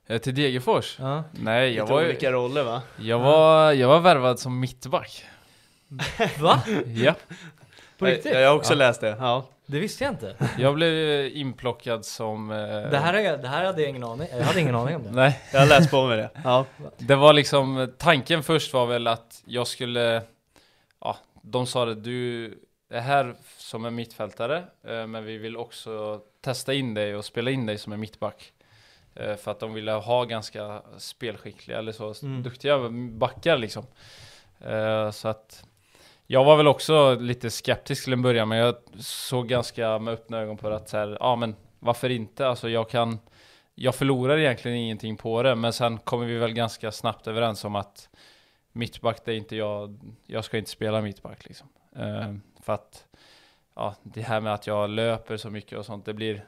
[0.07, 0.97] Eh, Till Degerfors?
[1.01, 1.25] Ja.
[1.33, 2.83] Nej, jag Lite var, olika roller va?
[2.99, 5.25] jag var, jag var värvad som mittback.
[6.41, 6.63] Va?
[6.87, 7.15] Ja,
[7.99, 8.33] På riktigt?
[8.33, 8.77] Jag, jag har också Ja.
[8.79, 9.17] läst det.
[9.21, 9.47] Ja.
[9.67, 10.35] Det visste jag inte.
[10.59, 12.51] jag blev inplockad som...
[12.51, 12.57] eh,
[12.91, 15.11] Det här, är, det här hade jag ingen aning Jag hade ingen aning om det.
[15.11, 16.31] Nej, Jag har läst på med det.
[16.45, 16.65] Ja.
[16.99, 20.23] det var liksom, tanken först var väl att jag skulle,
[21.07, 22.45] ja, de sa det, du
[22.91, 27.51] är här som en mittfältare, eh, men vi vill också testa in dig och spela
[27.51, 28.53] in dig som en mittback.
[29.15, 32.43] Eh, För att de ville ha ganska spelskickliga, eller så, Mm.
[32.43, 33.85] duktiga backar liksom.
[34.61, 35.65] Eh, Så att
[36.27, 40.39] jag var väl också lite skeptisk till en början, men jag såg ganska med öppna
[40.39, 42.49] ögon på det att så här, ja men varför inte?
[42.49, 43.19] Alltså jag kan,
[43.75, 47.77] jag förlorar egentligen ingenting på det, men sen kommer vi väl ganska snabbt överens om
[47.77, 48.09] att
[48.77, 51.69] mittback, det är inte jag, jag ska inte spela mittback liksom.
[51.97, 53.05] Eh, för att,
[53.75, 56.45] ja, det här med att jag löper så mycket och sånt, det blir,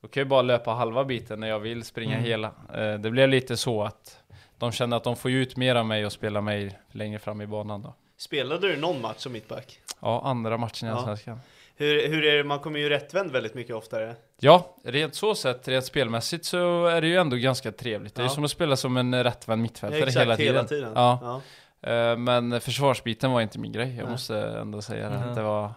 [0.00, 2.24] då kan jag bara löpa halva biten när jag vill springa Mm.
[2.24, 2.52] hela.
[2.74, 4.18] Eh, det blev lite så att
[4.58, 7.46] de kände att de får ut mer av mig och spela mig längre fram i
[7.46, 7.94] banan då.
[8.16, 9.80] Spelade du någon match som mittback?
[10.00, 10.96] Ja, andra matchen i Ja.
[10.96, 11.40] Allsvenskan.
[11.76, 14.14] Hur, hur är det, man kommer ju rättvänd väldigt mycket oftare.
[14.40, 18.14] Ja, rent så sett, rent spelmässigt så är det ju ändå ganska trevligt.
[18.14, 18.34] Det är ju Ja.
[18.34, 20.54] som att spela som en rättvänd mittfältare Exakt, hela tiden.
[20.54, 20.92] Hela tiden.
[20.94, 21.40] Ja.
[21.82, 24.10] Eh, Men försvarsbiten var inte min grej, jag Nej.
[24.12, 25.18] måste ändå säga det.
[25.18, 25.34] Mhm.
[25.34, 25.72] Det, var,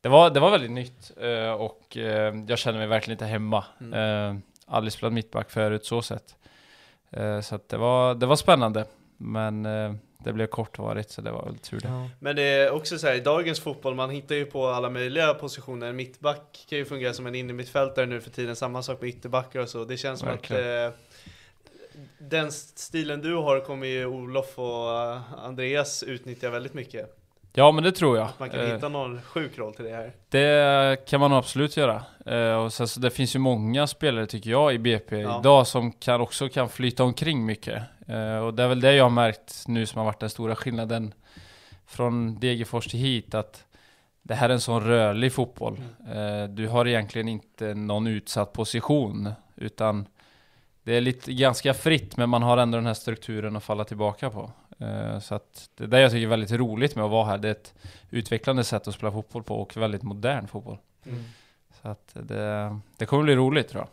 [0.00, 3.64] det, var, det var väldigt nytt eh, och eh, jag kände mig verkligen inte hemma.
[3.80, 4.42] Mm.
[4.66, 6.36] Aldrig spelat mittback förut så sett.
[7.42, 8.84] Så att det, var, det var spännande,
[9.16, 9.62] men
[10.24, 11.88] det blev kortvarigt så det var väl tur det.
[11.88, 12.08] Ja.
[12.18, 15.34] Men det är också så här, i dagens fotboll, man hittar ju på alla möjliga
[15.34, 15.86] positioner.
[15.86, 19.60] En mittback kan ju fungera som en innermittfältare nu för tiden, samma sak med ytterbackar
[19.60, 19.84] och så.
[19.84, 20.86] Det känns som Verkligen.
[20.88, 20.98] att eh,
[22.30, 27.18] den stilen du har kommer ju Olof och eh, Andreas utnyttja väldigt mycket.
[27.54, 28.28] Ja men det tror jag.
[28.38, 30.12] Man kan Eh, hitta någon sjuk roll till det här.
[30.28, 32.02] Det kan man absolut göra.
[32.26, 35.40] Eh, och sen så det finns ju många spelare tycker jag i BP Ja.
[35.40, 37.82] idag som kan också kan flyta omkring mycket.
[38.08, 40.56] Eh, och det är väl det jag har märkt nu som har varit den stora
[40.56, 41.14] skillnaden
[41.86, 43.64] från Degerfors till hit att
[44.22, 45.80] det här är en sån rörlig fotboll.
[46.14, 50.06] Eh, du har egentligen inte någon utsatt position utan
[50.84, 54.30] det är lite ganska fritt men man har ändå den här strukturen att falla tillbaka
[54.30, 54.50] på.
[54.78, 57.38] Eh, så att det är det jag tycker är väldigt roligt med att vara här.
[57.38, 57.74] Det är ett
[58.10, 60.78] utvecklande sätt att spela fotboll på och väldigt modern fotboll.
[61.06, 61.24] Mm.
[61.82, 63.88] Så att det, det kommer bli roligt tror jag.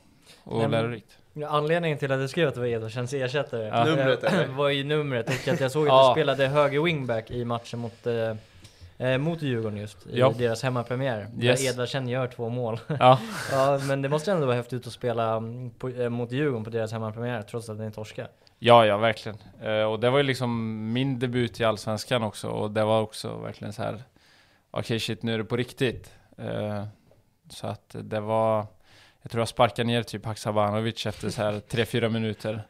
[0.53, 1.17] Och Nej, men- lärorikt.
[1.47, 3.85] Anledningen till att jag skrev att det var Edvardsens ersättare Ja.
[3.85, 7.79] Numret, var ju numret och att jag såg att du spelade höger wingback i matchen
[7.79, 8.35] mot eh,
[8.99, 10.33] eh, mot Djurgården just, i Ja.
[10.37, 11.27] deras hemmapremiär.
[11.41, 11.61] Yes.
[11.61, 12.79] Där Edvardsen gör två mål.
[12.99, 13.19] Ja,
[13.51, 16.69] ja, men det måste ändå vara häftigt att spela mm, på, eh, mot Djurgården på
[16.69, 18.27] deras hemmapremiär, trots att ni torskar.
[18.59, 19.37] ja, ja verkligen.
[19.61, 23.37] Eh, och det var ju liksom min debut i Allsvenskan också och det var också
[23.37, 24.03] verkligen så här.
[24.71, 26.13] Okej shit, nu är det på riktigt.
[26.37, 26.83] Eh,
[27.49, 28.65] så att det var
[29.21, 32.63] jag tror jag sparkade ner typ Haksabanovic efter så här 3-4 minuter.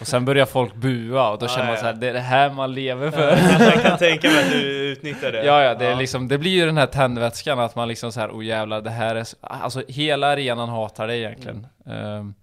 [0.00, 1.80] Och sen började folk bua och då Ja, känner man ja.
[1.80, 3.36] så här, det är det här man lever för.
[3.64, 4.60] Jag kan tänka mig att du
[4.92, 5.44] utnyttjar det.
[5.44, 8.20] Ja, ja, det, är liksom, det blir ju den här tändvätskan att man liksom så
[8.20, 9.24] här, oh jävlar, det här är...
[9.24, 11.66] så- Alltså hela arenan hatar det egentligen.
[11.86, 12.34] Ehm,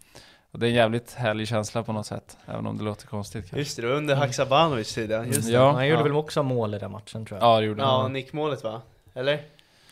[0.52, 3.42] Och det är en jävligt härlig känsla på något sätt, även om det låter konstigt
[3.44, 3.58] kanske.
[3.60, 5.52] Just det, det var under Haksabanovics tid ja, just det.
[5.54, 5.72] Ja.
[5.72, 6.04] Han gjorde ja.
[6.04, 7.50] väl också mål i den matchen tror jag.
[7.50, 8.14] Ja, det gjorde Ja, han.
[8.14, 8.82] nickmålet va?
[9.14, 9.40] Eller?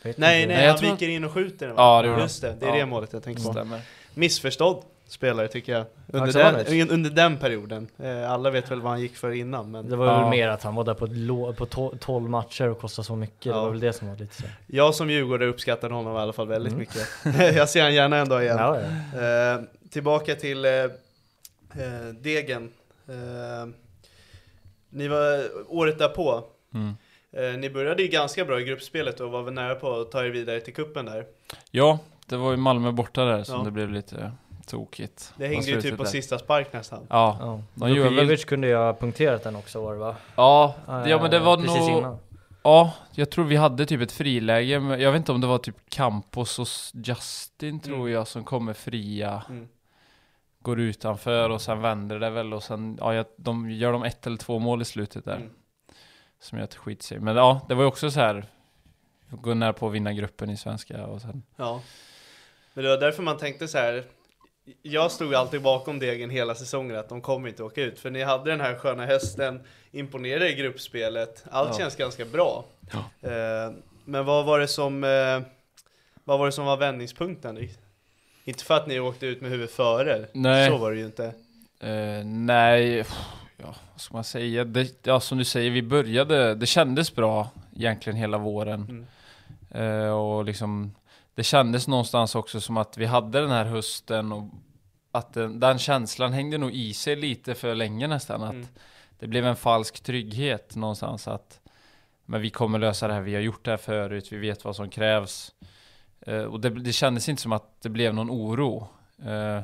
[0.04, 1.82] Nej, nej, Nej, han tror- viker in och skjuter den va?
[1.82, 2.76] Ja, det gjorde Just det, det är Ja.
[2.76, 3.52] det målet jag tänker på.
[3.52, 3.82] Stämmer.
[4.13, 5.86] Missförstådd spelare tycker jag.
[6.08, 7.88] Under den, under den perioden.
[8.00, 10.20] Eh, alla vet väl vad han gick för innan, men Det var Ja.
[10.22, 13.06] väl mer att han var där på, ett lå- på to- 12 matcher och kostade
[13.06, 13.46] så mycket.
[13.46, 13.54] Ja.
[13.54, 14.44] Det var väl det som var lite så.
[14.68, 16.80] jag som djurgårdare uppskattar honom i alla fall väldigt Mm.
[16.80, 17.08] mycket.
[17.56, 18.58] jag ser han gärna en dag igen.
[18.58, 18.80] Ja,
[19.13, 19.22] ja.
[19.54, 20.89] Eh, tillbaka till eh, eh,
[22.22, 22.72] Degen.
[23.10, 23.70] Eh,
[24.89, 26.44] ni var året därpå.
[26.74, 26.94] Mm.
[27.34, 30.26] Eh, ni började ju ganska bra i gruppspelet och var väl nära på att ta
[30.26, 31.26] er vidare till kuppen där.
[31.72, 33.63] Ja, det var ju Malmö borta där som Ja.
[33.65, 34.32] det blev lite
[34.67, 35.34] tokigt.
[35.38, 36.10] Det hängde ju typ på där.
[36.10, 37.08] sista spark nästan.
[37.10, 37.88] Ja, ja.
[37.88, 38.38] de väl...
[38.38, 40.15] Kunde ju ha punkterat den också var det va?
[40.36, 40.76] Ja,
[41.08, 41.89] ja men det var nog...
[41.98, 42.17] innan.
[42.63, 45.58] Ja, jag tror vi hade typ ett friläge, men jag vet inte om det var
[45.58, 46.67] typ Campos och
[47.06, 48.12] Justin tror Mm.
[48.12, 49.67] jag som kommer fria, Mm.
[50.62, 54.28] går utanför och sen vänder det väl och sen, ja, jag, de gör de ett
[54.28, 55.36] eller två mål i slutet där.
[55.36, 55.50] Mm.
[56.43, 57.19] Som gör att skit sig.
[57.19, 58.45] Men ja, det var ju också så här
[59.29, 61.43] gå nära på att vinna gruppen i svenska och sen...
[61.56, 61.82] Ja.
[62.73, 64.03] Men det var därför man tänkte så här.
[64.82, 67.99] Jag stod alltid bakom Degen hela säsongen att de kommer inte åka ut.
[67.99, 71.45] För ni hade den här sköna hösten, imponerade i gruppspelet.
[71.51, 71.77] Allt Ja.
[71.77, 72.65] känns ganska bra.
[72.91, 73.29] Ja.
[73.29, 73.71] Eh,
[74.06, 75.41] men vad var det som eh,
[76.23, 77.69] Vad var det som var vändningspunkten?
[78.45, 80.25] Inte för att ni åkte ut med huvudet före.
[80.34, 80.69] Nej.
[80.69, 81.25] Så var det ju inte.
[81.79, 83.06] Eh, nej,
[83.63, 84.63] ja, vad ska man säga?
[84.63, 88.82] Det, ja, som du säger, vi började, det kändes bra egentligen hela våren.
[88.89, 89.06] Mm.
[90.06, 90.95] Eh, och liksom,
[91.36, 94.43] det kändes någonstans också som att vi hade den här hösten och
[95.12, 98.43] att den, den känslan hängde nog i sig lite för länge nästan.
[98.43, 98.67] Att Mm.
[99.19, 101.60] det blev en falsk trygghet någonstans att
[102.26, 104.76] men vi kommer lösa det här, vi har gjort det här förut, vi vet vad
[104.76, 105.52] som krävs.
[106.21, 108.88] Eh, och det, det kändes inte som att det blev någon oro.
[109.26, 109.62] Eh,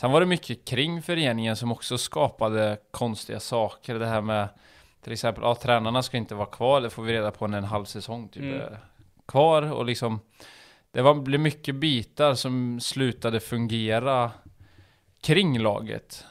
[0.00, 3.98] sen var det mycket kring föreningen som också skapade konstiga saker.
[3.98, 4.48] Det här med
[5.02, 7.64] till exempel, ja tränarna ska inte vara kvar, det får vi reda på när en
[7.64, 8.56] halv säsong typ Mm.
[8.56, 8.78] är
[9.26, 10.20] kvar och liksom
[10.90, 14.30] det var, blev mycket bitar som slutade fungera
[15.20, 16.24] kring laget.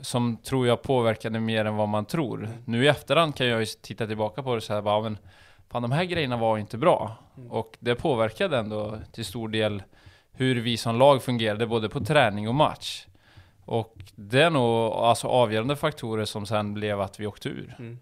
[0.00, 2.48] Som tror jag påverkade mer än vad man tror.
[2.64, 5.18] Nu i efterhand kan jag ju titta tillbaka på det så här, bara, men
[5.68, 7.16] fan de här grejerna var inte bra.
[7.48, 9.82] Och det påverkade ändå till stor del
[10.32, 13.06] hur vi som lag fungerade både på träning och match.
[13.64, 17.76] Och det är nog alltså avgörande faktorer som sen blev att vi åkte ur.
[17.78, 17.98] Mm.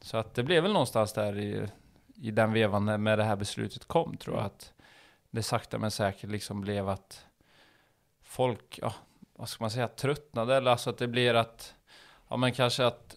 [0.00, 1.68] Så att det blev väl någonstans där i,
[2.14, 4.72] i den vevan när- med det här beslutet kom tror jag att
[5.30, 7.24] det sakta men säkert liksom blev att
[8.22, 8.94] folk, ja,
[9.36, 11.74] vad ska man säga, tröttnade eller alltså att det blir att,
[12.28, 13.16] ja men kanske att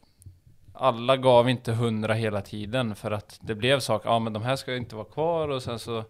[0.73, 4.55] alla gav inte hundra hela tiden för att det blev saker, ja men de här
[4.55, 6.03] ska ju inte vara kvar och sen så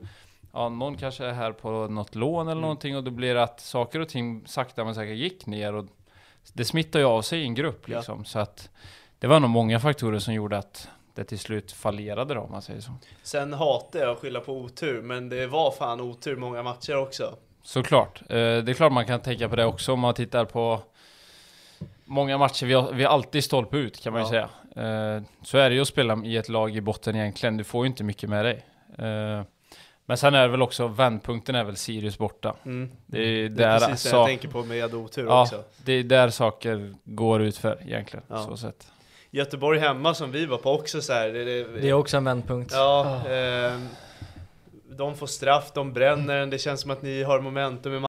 [0.53, 2.61] Ja, någon kanske är här på något lån eller Mm.
[2.61, 5.85] någonting och då blir det att saker och ting sakta men säkert gick ner och
[6.53, 7.97] det smittar ju av sig i en grupp Ja.
[7.97, 8.25] liksom.
[8.25, 8.69] Så att
[9.19, 12.61] det var nog många faktorer som gjorde att det till slut fallerade då om man
[12.61, 12.91] säger så.
[13.23, 17.35] Sen hatar jag att skylla på otur, men det var fan otur många matcher också.
[17.63, 18.21] Såklart.
[18.21, 20.79] Eh, det är klart man kan tänka på det också om man tittar på
[22.05, 22.65] många matcher.
[22.65, 24.49] Vi har, vi har alltid stolpe ut kan man ju Ja.
[24.75, 25.15] säga.
[25.15, 27.57] Eh, så är det ju att spela i ett lag i botten egentligen.
[27.57, 28.65] Du får ju inte mycket med dig.
[30.09, 32.55] Eh, men sen är det väl också, vändpunkten är väl Sirius borta.
[32.65, 32.91] Mm.
[33.05, 35.63] Det är Det är precis det jag tänker på med otur ja, också.
[35.85, 38.25] det är där saker går ut för egentligen.
[38.27, 38.43] Ja.
[38.43, 38.91] Så sett.
[39.31, 41.29] Göteborg hemma som vi var på också så här.
[41.29, 42.71] Det, det, Det är också en vändpunkt.
[42.73, 43.87] Ja, ehm,
[44.97, 48.08] de får straff, de bränner den, det känns som att ni har momentum i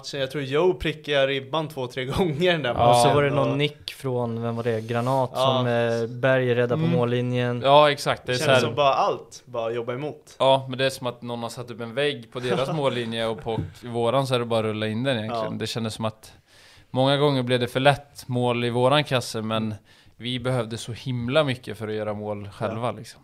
[0.00, 0.20] Matchen.
[0.20, 3.14] Jag tror Joe prickade ribban två, tre gånger den där Ja, och så matchen.
[3.16, 4.80] var det någon nick från, vem var det?
[4.80, 5.40] Granat Ja.
[5.40, 6.90] som eh, Berg räddade på Mm.
[6.98, 7.60] mållinjen.
[7.64, 10.36] Ja exakt, det Det kändes som bara allt, bara jobba emot.
[10.38, 13.26] Ja, men det är som att någon har satt upp en vägg på deras mållinje
[13.26, 15.52] och på våran så är det bara att rulla in den egentligen.
[15.52, 15.58] Ja.
[15.58, 16.32] Det kändes som att
[16.90, 19.74] många gånger blev det för lätt mål i våran kasse, men
[20.16, 23.20] vi behövde så himla mycket för att göra mål själva liksom.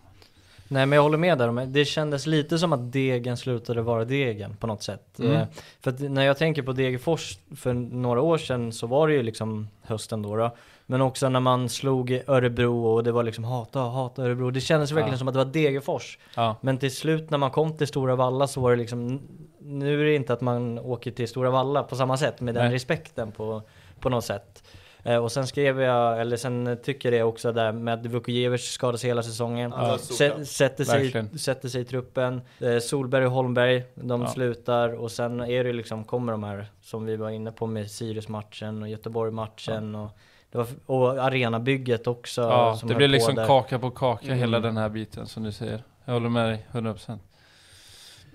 [0.69, 4.05] Nej men jag håller med där, men det kändes lite som att degen slutade vara
[4.05, 5.19] degen på något sätt.
[5.19, 5.33] Mm.
[5.33, 5.47] Eh,
[5.81, 9.69] för när jag tänker på Degerfors för några år sedan så var det ju liksom
[9.83, 10.57] hösten då, då.
[10.87, 14.51] Men också när man slog Örebro och det var liksom hata, hata Örebro.
[14.51, 15.19] Det kändes verkligen Ja.
[15.19, 16.19] som att det var Degerfors.
[16.35, 19.21] Ja, Men till slut när man kom till Stora Valla så var det liksom,
[19.59, 22.65] nu är det inte att man åker till Stora Valla på samma sätt med den
[22.65, 22.75] Nej.
[22.75, 23.63] respekten på,
[24.01, 24.63] på något sätt.
[25.07, 29.23] Eh, och sen skrev jag, eller sen tycker jag också där med Vukojevic skadas hela
[29.23, 29.73] säsongen.
[29.77, 29.97] Ja, ja.
[29.97, 31.39] Sä- sätter, sig, Verkligen.
[31.39, 32.41] sätter sig i truppen.
[32.61, 34.29] Eh, Solberg och Holmberg, de Ja.
[34.29, 37.91] slutar och sen är det liksom, kommer de här som vi var inne på med
[37.91, 40.11] Sirius-matchen och Göteborg-matchen och,
[40.51, 42.41] det var, och arenabygget också.
[42.41, 43.47] ja som det blir liksom där.
[43.47, 44.63] kaka på kaka hela Mm.
[44.63, 45.83] den här biten som du säger.
[46.05, 47.19] Jag håller med dig 100%.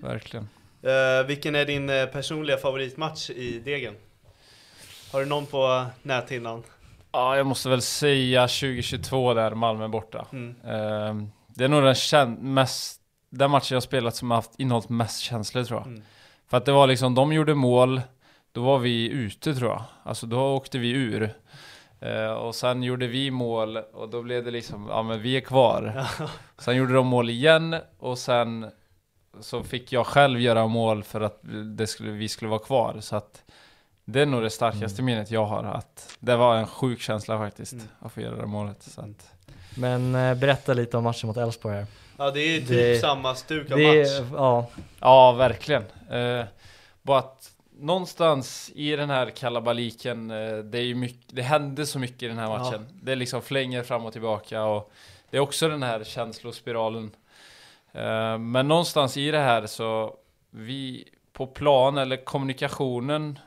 [0.02, 0.48] Verkligen.
[0.84, 3.94] Eh, vilken är din personliga favoritmatch i Degen?
[5.12, 6.64] Har du någon på näthinnan?
[7.12, 10.26] Ja, jag måste väl säga 2022 där, Malmö borta.
[10.32, 10.56] Mm.
[10.66, 14.90] Ehm, det är nog den kän- mest, den matchen jag spelat som har haft innehållit
[14.90, 15.88] mest känslor tror jag.
[15.88, 16.02] Mm.
[16.48, 18.02] För att det var liksom, de gjorde mål,
[18.52, 19.84] då var vi ute tror jag.
[20.04, 21.34] Alltså då åkte vi ur.
[22.00, 25.42] Eh, och sen gjorde vi mål och då blev det liksom, ja men vi är
[25.42, 26.06] kvar.
[26.58, 28.72] Sen gjorde de mål igen och sen
[29.40, 31.40] så fick jag själv göra mål för att
[31.78, 32.96] det skulle, vi skulle vara kvar.
[33.00, 33.44] Så att
[34.06, 35.64] det är nog det starkaste minnet jag har.
[35.64, 37.86] Att det var en sjuk känsla faktiskt, Mm.
[38.00, 38.84] att få göra det målet.
[38.84, 39.32] Så att,
[39.78, 41.86] Men eh, berätta lite om matchen mot Elfsborg här.
[42.18, 44.30] Ja det är ju typ Det- samma stuk av Det, match.
[44.34, 44.68] ja,
[45.00, 45.84] Ja, verkligen.
[46.12, 46.46] Eh,
[47.02, 52.00] bara att någonstans i den här kalabaliken, eh, det är ju mycket, det hände så
[52.00, 52.58] mycket i den här Ja.
[52.58, 52.86] matchen.
[53.04, 54.92] Det liksom flänger fram och tillbaka och
[55.30, 57.12] det är också den här känslospiralen.
[57.92, 60.16] Eh, men någonstans i det här så,
[60.52, 63.40] vi på plan eller kommunikationen,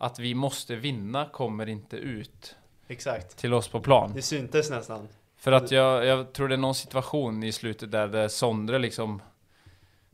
[0.00, 2.56] att vi måste vinna kommer inte ut
[2.88, 3.36] Exakt.
[3.36, 4.12] till oss på plan.
[4.14, 5.08] Det syntes nästan.
[5.36, 9.22] För att jag, jag tror det är någon situation i slutet där, där Sondre liksom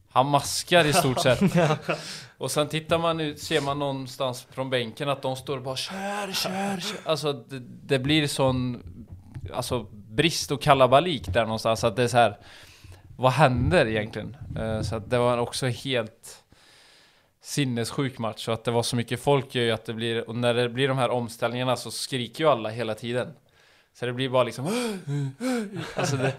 [0.08, 1.40] Han maskar i stort sett
[2.38, 5.76] Och sen tittar man ut, ser man någonstans från bänken att de står och bara
[5.76, 8.82] kör, kör, kör Alltså det, det blir sån
[9.54, 12.38] Alltså brist och kalabalik där någonstans att det är så här
[13.16, 14.36] Vad händer egentligen?
[14.58, 16.42] Eh, Så att det var också helt
[17.46, 20.34] Sinnessjuk match så att det var så mycket folk gör ju att det blir Och
[20.36, 23.28] när det blir de här omställningarna så skriker ju alla hela tiden
[23.94, 24.66] så det blir bara liksom
[25.96, 26.32] Alltså det,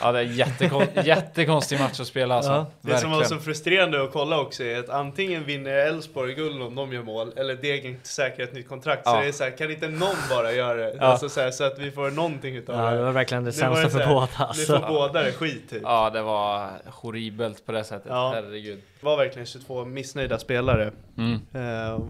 [0.00, 4.02] Ja det är jättekon, jättekonstig match att spela alltså Ja, Det som var så frustrerande
[4.04, 8.00] att kolla också är att antingen vinner Elfsborg guld om de gör mål, eller Degen
[8.02, 9.04] säkrar ett nytt kontrakt.
[9.06, 9.20] Så Ja.
[9.20, 10.96] det är så här, kan inte någon bara göra det?
[11.00, 11.04] Ja.
[11.04, 13.02] Alltså så, här, så att vi får någonting utav ja, det det.
[13.02, 14.80] var verkligen det Det sämsta för så båda Det alltså.
[14.80, 15.82] får båda det skit typ.
[15.82, 18.32] Ja det var horribelt på det sättet, Ja.
[18.34, 20.92] herregud Det var verkligen 22 missnöjda spelare.
[21.16, 21.40] mm.
[21.52, 22.00] Eh,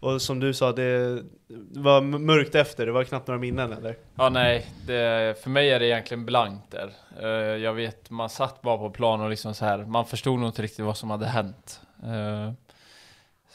[0.00, 1.22] och som du sa, det
[1.70, 3.96] var mörkt efter, det var knappt några minnen eller?
[4.14, 8.62] Ja nej, det, för mig är det egentligen blankt där Eh, Jag vet, man satt
[8.62, 9.78] bara på plan och liksom så här.
[9.84, 12.52] man förstod nog inte riktigt vad som hade hänt Eh,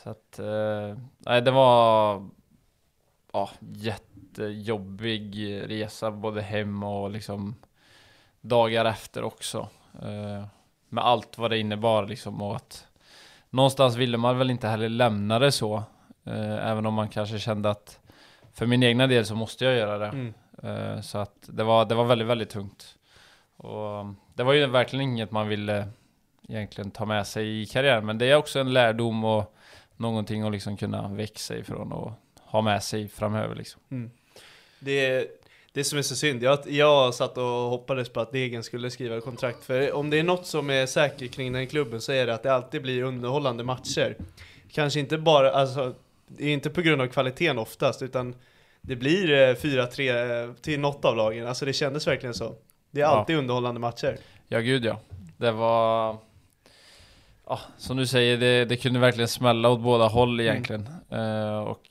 [0.03, 2.29] Så att, eh, nej det var
[3.33, 5.35] Ja, jättejobbig
[5.67, 7.55] resa både hem och liksom
[8.41, 9.67] Dagar efter också
[10.01, 10.45] Eh,
[10.93, 12.87] Med allt vad det innebar liksom och att
[13.49, 15.75] Någonstans ville man väl inte heller lämna det så
[16.25, 17.99] eh, Även om man kanske kände att
[18.53, 20.33] För min egna del så måste jag göra det Mm.
[20.63, 22.97] Eh, Så att det var, det var väldigt, väldigt tungt.
[23.57, 25.87] Och um, det var ju verkligen inget man ville
[26.49, 28.05] egentligen ta med sig i karriären.
[28.05, 29.55] Men det är också en lärdom och
[29.97, 33.81] någonting att liksom kunna växa ifrån och ha med sig framöver liksom.
[33.91, 34.11] Mm.
[34.79, 35.27] Det,
[35.73, 39.21] det som är så synd, jag, jag satt och hoppades på att Degen skulle skriva
[39.21, 39.63] kontrakt.
[39.63, 42.43] För om det är något som är säkert kring den klubben så är det att
[42.43, 44.17] det alltid blir underhållande matcher.
[44.71, 45.93] Kanske inte bara, alltså,
[46.27, 48.35] det är inte på grund av kvaliteten oftast, utan
[48.81, 51.47] det blir eh, 4-3 till något av lagen.
[51.47, 52.55] Alltså det kändes verkligen så.
[52.91, 53.09] Det är Ja.
[53.09, 54.17] alltid underhållande matcher.
[54.47, 54.99] Ja gud ja.
[55.37, 56.17] Det var...
[57.47, 60.87] Ja, som du säger, det, det kunde verkligen smälla åt båda håll egentligen.
[61.09, 61.83] Eh, och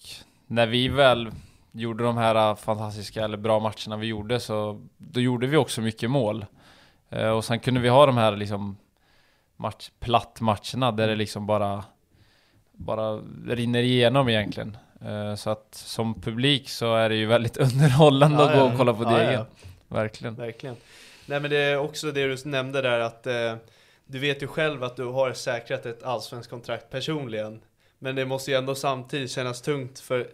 [0.47, 1.31] när vi väl
[1.73, 5.81] gjorde de här eh, fantastiska eller bra matcherna vi gjorde så då gjorde vi också
[5.81, 6.47] mycket mål.
[7.11, 8.77] Eh, och sen kunde vi ha de här liksom
[9.57, 11.85] match, platt matcherna där det liksom bara
[12.73, 13.16] bara
[13.47, 14.77] rinner igenom egentligen.
[15.05, 18.95] Eh, så att som publik så är det ju väldigt underhållande att gå och kolla
[18.95, 19.33] på Ja, Degen.
[19.33, 19.47] ja.
[19.89, 20.35] Verkligen.
[20.35, 20.77] Verkligen.
[21.27, 23.55] Nej men det är också det du nämnde där att eh,
[24.07, 27.61] du vet ju själv att du har säkrat ett allsvenskt kontrakt personligen.
[27.99, 30.29] Men det måste ju ändå samtidigt kännas tungt för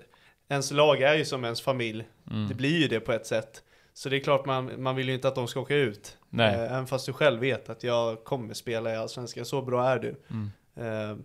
[0.49, 2.09] ens lag är ju som ens familj.
[2.31, 2.49] Mm.
[2.49, 3.63] Det blir ju det på ett sätt.
[3.95, 6.19] Så det är klart man, man vill ju inte att de ska åka ut.
[6.31, 6.55] Nej.
[6.55, 9.99] Eh, även fast du själv vet att jag kommer spela i Allsvenskan, så bra är
[9.99, 10.21] du.
[10.31, 10.51] Mm.
[10.77, 11.17] Eh,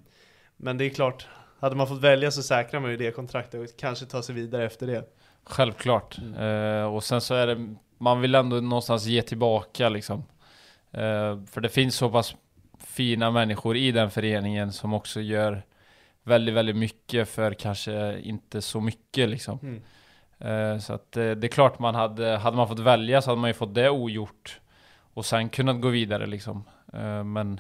[0.58, 1.28] men det är klart,
[1.60, 4.66] hade man fått välja så säkrar man ju det kontraktet och kanske ta sig vidare
[4.66, 5.04] efter det.
[5.44, 6.18] Självklart.
[6.40, 10.24] Eh, och sen så är det, man vill ändå någonstans ge tillbaka liksom.
[10.92, 12.36] Eh, för det finns så pass
[12.80, 15.64] fina människor i den föreningen som också gör
[16.24, 19.60] väldigt, väldigt mycket för kanske inte så mycket liksom.
[19.64, 19.82] Mm.
[20.40, 23.42] Eh, så att eh, det är klart man hade, hade man fått välja så hade
[23.42, 24.60] man ju fått det ogjort.
[25.14, 26.64] Och sen kunnat gå vidare liksom.
[26.94, 27.60] Eh, men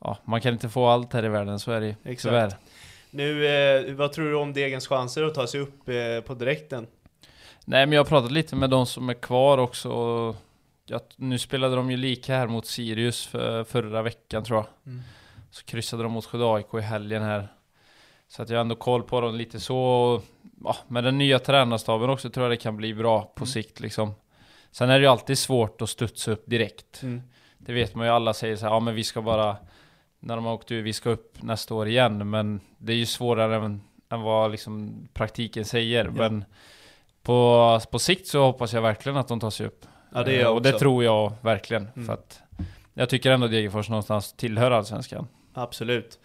[0.00, 2.22] ja, man kan inte få allt här i världen, så är det ju, Exakt.
[2.22, 2.52] tyvärr.
[3.10, 5.84] Nu, vad tror du om Degens chanser att ta sig upp
[6.26, 6.86] på direkten?
[7.64, 10.36] Nej men jag har pratat lite med de som är kvar också och
[10.86, 15.02] jag, Nu spelade de ju lika här mot Sirius för, förra veckan tror jag Mm.
[15.50, 17.48] Så kryssade de mot Skövde AIK i helgen här
[18.28, 20.20] Så att jag har ändå koll på dem lite så
[20.64, 23.46] ja, Med den nya tränarstaben också tror jag det kan bli bra på Mm.
[23.46, 24.12] sikt liksom
[24.70, 27.22] Sen är det ju alltid svårt att studsa upp direkt Mm.
[27.58, 29.56] Det vet man ju, alla säger så här, ja men vi ska bara
[30.20, 33.06] När de har åkt ur, vi ska upp nästa år igen Men det är ju
[33.06, 36.10] svårare än, än vad liksom praktiken säger Ja.
[36.10, 36.44] Men
[37.22, 40.48] på, på sikt så hoppas jag verkligen att de tar sig upp Ja det Eh,
[40.48, 42.06] Och det tror jag verkligen Mm.
[42.06, 42.40] För att
[42.94, 46.18] Jag tycker ändå Degerfors någonstans tillhör Allsvenskan Absolut.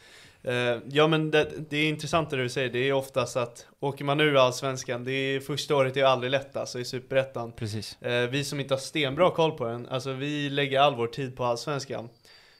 [0.43, 4.05] Eh, ja men det, det är intressant det du säger, det är oftast att åker
[4.05, 7.51] man ur Allsvenskan, det är första året är aldrig lätt alltså i Superettan.
[7.51, 11.07] Precis Eh, vi som inte har stenbra koll på den, alltså vi lägger all vår
[11.07, 12.09] tid på Allsvenskan.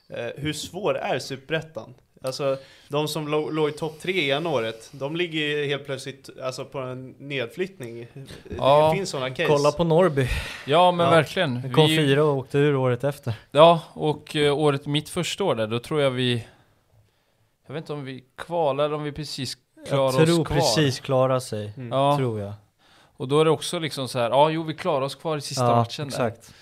[0.09, 1.93] Eh, hur svår är Superettan?
[2.25, 2.57] Alltså
[2.87, 6.79] de som lå- låg i topp tre ena året, de ligger helt plötsligt alltså, på
[6.79, 8.07] en nedflyttning.
[8.57, 9.47] Ja, det finns sådana case.
[9.47, 10.27] Kolla på Norrby.
[10.67, 11.11] Ja men Ja.
[11.11, 13.33] verkligen Den kom Vi- fyra och åkte ur året efter.
[13.51, 16.47] Ja, och året, mitt första år där, då tror jag vi
[17.67, 19.57] Jag vet inte om vi kvalade eller om vi precis
[19.89, 21.73] Jag tror oss kvar precis klara sig.
[21.77, 21.91] Mm.
[21.91, 22.53] Ja, Tror jag.
[23.17, 25.41] och då är det också liksom så här, ja jo vi klarar oss kvar i
[25.41, 26.53] sista ja, matchen där exakt.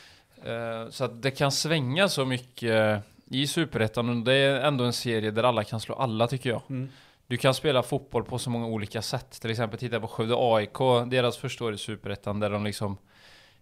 [0.44, 4.94] Eh, Så att det kan svänga så mycket i Superettan och det är ändå en
[4.94, 6.62] serie där alla kan slå alla tycker jag.
[6.70, 6.90] Mm.
[7.28, 9.32] Du kan spela fotboll på så många olika sätt.
[9.42, 10.78] Till exempel titta på Skövde AIK,
[11.08, 12.98] deras första år i Superettan där de liksom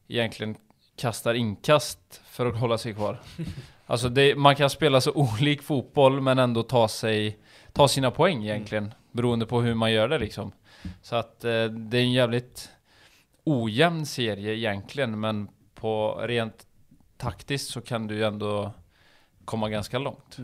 [0.07, 0.55] egentligen
[0.97, 3.19] kastar inkast för att hålla sig kvar.
[3.89, 7.39] Alltså det, man kan spela så olik fotboll men ändå ta sig,
[7.73, 8.93] ta sina poäng egentligen.
[9.11, 10.51] Beroende på hur man gör det liksom.
[11.01, 12.69] Så att eh, det är en jävligt
[13.43, 16.65] ojämn serie egentligen men på rent
[17.17, 18.71] taktiskt så kan du ju ändå
[19.45, 20.37] komma ganska långt.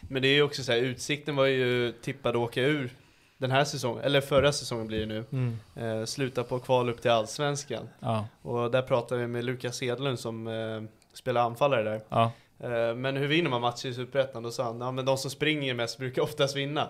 [0.00, 2.90] Men det är ju också så här, Utsikten var ju tippad att åka ur
[3.38, 5.24] den här säsongen, eller förra säsongen blir det nu.
[5.32, 5.58] Mm.
[5.76, 7.88] Eh, sluta på kval upp till Allsvenskan.
[8.00, 10.82] Ja, Och där pratade vi med Lukas Edlund som eh,
[11.12, 12.00] spelar anfallare där.
[12.08, 12.32] ja.
[12.60, 14.42] Eh, men hur vinner man matcher i Superettan?
[14.42, 16.88] Då sa han, ja men de som springer mest brukar oftast vinna.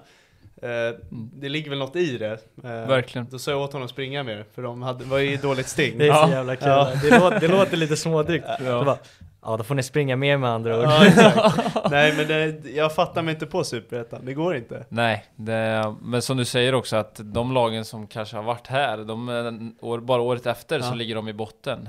[0.62, 2.33] Eh, det ligger väl något i det.
[2.64, 3.27] Eh, Verkligen.
[3.31, 5.99] Då sa jag åt honom att springa mer, för de hade, var i dåligt sting.
[5.99, 6.69] Det är så jävla kul.
[6.69, 6.91] Ja.
[7.03, 8.47] Det, låter, det låter lite smådrygt.
[8.64, 8.99] Ja.
[9.43, 10.85] Ja, då får ni springa mer med andra ord.
[11.17, 11.53] Ja.
[11.91, 14.85] Nej men det, jag fattar mig inte på Superettan, det går inte.
[14.89, 18.99] Nej, det, men som du säger också att de lagen som kanske har varit här,
[18.99, 20.95] de, bara året efter så Ja.
[20.95, 21.89] ligger de i botten.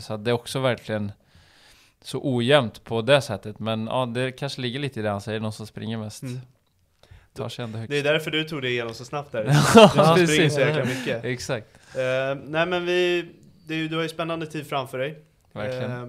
[0.00, 1.12] Så det är också verkligen
[2.06, 3.58] så ojämnt på det sättet.
[3.58, 6.22] Men ja, det kanske ligger lite i det han säger, de som springer mest.
[6.22, 6.40] Mm.
[7.34, 7.90] Tar sig ändå högst.
[7.90, 9.44] Det är därför du tog dig igenom så snabbt där.
[9.74, 11.24] Ja, Du som springer så jäkla mycket.
[11.24, 11.66] Exakt.
[11.96, 13.28] Eh, nej men vi,
[13.66, 15.18] du, du har ju spännande tid framför dig.
[15.52, 15.90] Verkligen.
[15.90, 16.08] Eh,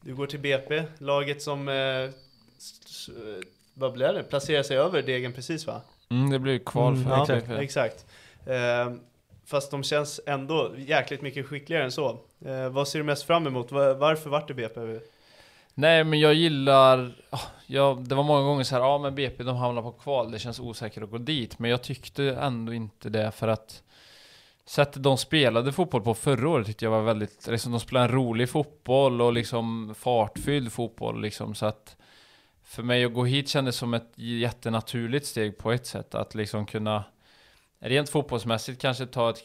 [0.00, 3.10] du går till BP, laget som, s-
[3.74, 4.22] vad blir det?
[4.22, 5.80] Placerar sig över Degen precis va?
[6.10, 7.52] Mm, det blir kval Mm, för ja, BP.
[7.64, 8.06] Exakt.
[8.46, 8.92] Eh,
[9.46, 12.18] fast de känns ändå jäkligt mycket skickligare än så.
[12.70, 13.72] Vad ser du mest fram emot?
[13.72, 14.80] Va- varför vart det BP?
[15.74, 17.12] Nej men jag gillar,
[17.66, 20.38] ja, det var många gånger så här, ja men BP de hamnar på kval, det
[20.38, 21.58] känns osäkert att gå dit.
[21.58, 23.82] Men jag tyckte ändå inte det för att
[24.70, 28.12] Sättet de spelade fotboll på förra året tyckte jag var väldigt, liksom de spelade en
[28.12, 31.54] rolig fotboll och liksom fartfylld fotboll liksom.
[31.54, 31.96] Så att
[32.64, 36.14] För mig att gå hit kändes som ett jättenaturligt steg på ett sätt.
[36.14, 37.04] Att liksom kunna
[37.80, 39.42] Rent fotbollsmässigt kanske ta ett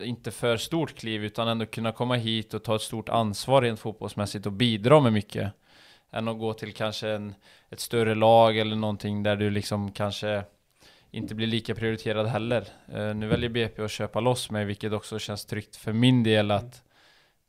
[0.00, 3.80] inte för stort kliv utan ändå kunna komma hit och ta ett stort ansvar rent
[3.80, 5.52] fotbollsmässigt och bidra med mycket.
[6.10, 7.34] Än att gå till kanske en,
[7.70, 10.44] ett större lag eller någonting där du liksom kanske
[11.10, 12.68] inte blir lika prioriterad heller.
[12.94, 16.50] Uh, nu väljer BP att köpa loss mig vilket också känns tryggt för min del
[16.50, 16.82] att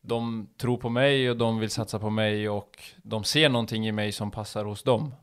[0.02, 3.91] de tror på mig och de vill satsa på mig och de ser någonting i
[3.91, 5.16] mig som passar hos dem.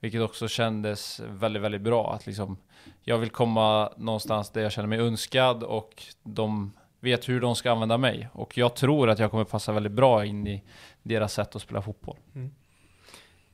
[0.00, 2.56] Vilket också kändes väldigt, väldigt bra att liksom
[3.02, 7.70] jag vill komma någonstans där jag känner mig önskad och de vet hur de ska
[7.72, 8.28] använda mig.
[8.32, 10.62] Och jag tror att jag kommer passa väldigt bra in i
[11.02, 12.16] deras sätt att spela fotboll.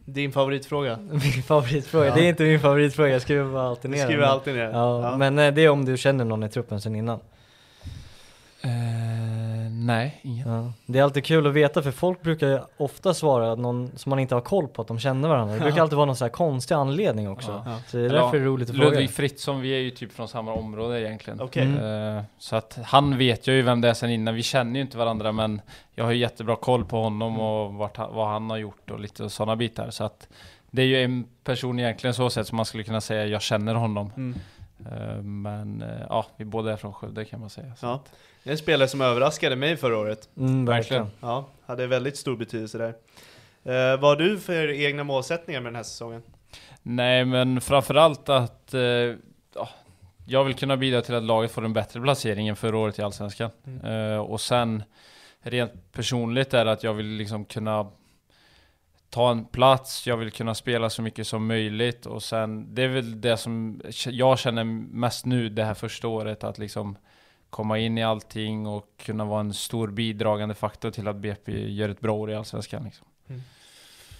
[0.05, 0.97] Din favoritfråga?
[1.11, 2.07] Min favoritfråga?
[2.07, 2.14] Ja.
[2.14, 4.62] Det är inte min favoritfråga, jag skriver bara alltid ner skriver alltid ner?
[4.64, 5.16] Ja, Ja.
[5.16, 7.20] men eh, det är om du känner någon i truppen sen innan.
[8.62, 8.70] Eh,
[9.87, 10.49] nej, ingen.
[10.49, 10.72] Ja.
[10.87, 14.11] Det är alltid kul att veta för folk brukar ju ofta svara att någon som
[14.11, 15.55] man inte har koll på att de känner varandra.
[15.55, 15.82] Det brukar Ja.
[15.82, 17.62] alltid vara någon så här konstig anledning också.
[17.66, 17.78] Ja.
[17.89, 18.91] Så det är Eller därför det är roligt att fråga.
[18.91, 21.41] Ludvig Fritzson, vi är ju typ från samma område egentligen.
[21.41, 21.62] Okej.
[21.62, 22.16] Mm.
[22.16, 24.34] Eh, Så att han vet jag ju vem det är sen innan.
[24.34, 25.61] Vi känner ju inte varandra men
[25.95, 29.30] jag har ju jättebra koll på honom och vart, vad han har gjort och lite
[29.30, 29.91] sådana bitar.
[29.91, 30.28] Så att
[30.70, 33.74] det är ju en person egentligen så sett som man skulle kunna säga jag känner
[33.74, 34.12] honom.
[34.16, 34.39] Mm.
[34.91, 37.72] Eh, Men eh, ja, vi båda är från Skövde kan man säga.
[37.83, 38.03] Ja.
[38.43, 40.29] Det är en spelare som överraskade mig förra året.
[40.37, 41.03] Mm, verkligen.
[41.03, 41.31] Verkligen.
[41.31, 42.95] Ja, hade väldigt stor betydelse där.
[43.64, 46.22] Eh, vad har du för egna målsättningar med den här säsongen?
[46.83, 49.68] Nej men framförallt att eh, ja,
[50.27, 53.03] jag vill kunna bidra till att laget får en bättre placering än förra året i
[53.03, 53.51] Allsvenskan.
[53.85, 54.83] Eh, och sen
[55.41, 57.91] rent personligt är det att jag vill liksom kunna
[59.11, 62.89] ta en plats, jag vill kunna spela så mycket som möjligt och sen det är
[62.89, 66.97] väl det som jag känner mest nu det här första året att liksom
[67.51, 71.89] komma in i allting och kunna vara en stor bidragande faktor till att BP gör
[71.89, 72.85] ett bra år i Allsvenskan.
[72.85, 73.07] Liksom.
[73.29, 73.43] Mm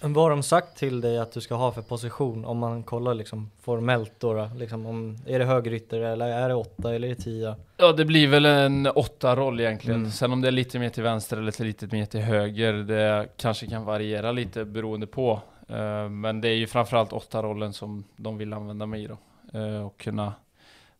[0.01, 3.13] vad har de sagt till dig att du ska ha för position om man kollar
[3.13, 4.33] liksom formellt då?
[4.33, 7.55] då liksom om, är det högerytter eller är det åtta eller är det tia?
[7.77, 9.99] Ja, det blir väl en åtta roll egentligen.
[9.99, 10.11] Mm.
[10.11, 13.67] Sen om det är lite mer till vänster eller lite mer till höger, det kanske
[13.67, 15.41] kan variera lite beroende på.
[15.69, 19.17] Eh, men det är ju framförallt åtta rollen som de vill använda mig i då.
[19.59, 20.33] Eh, och kunna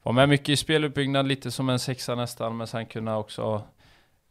[0.03, 3.61] vara med mycket i speluppbyggnad, lite som en sexa nästan, men sen kunna också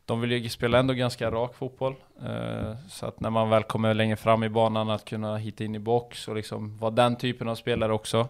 [0.07, 1.95] de vill ju spela ändå ganska rak fotboll.
[2.23, 5.75] Eh, så att när man väl kommer längre fram i banan att kunna hitta in
[5.75, 8.29] i box och liksom vara den typen av spelare också.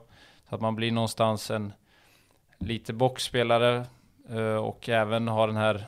[0.49, 1.73] Så att man blir någonstans en
[2.59, 3.85] lite boxspelare
[4.31, 5.87] eh, och även ha den här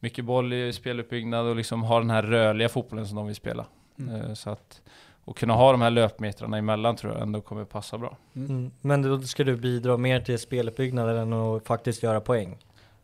[0.00, 3.64] mycket boll i speluppbyggnad och liksom ha den här rörliga fotbollen som de vill spela.
[3.98, 4.82] Eh, Så att
[5.24, 8.16] och kunna ha de här löpmetrarna emellan tror jag ändå kommer passa bra.
[8.36, 8.70] Mm.
[8.80, 12.56] Men då ska du bidra mer till speluppbyggnaden än att faktiskt göra poäng?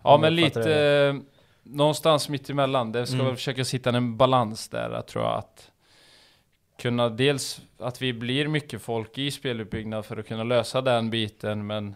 [0.03, 1.21] Ja men lite det
[1.65, 2.93] någonstans mitt emellan.
[2.93, 3.27] Det ska Mm.
[3.27, 5.71] väl försöka sitta en balans där tror jag att
[6.79, 11.67] kunna dels att vi blir mycket folk i speluppbyggnad för att kunna lösa den biten
[11.67, 11.95] men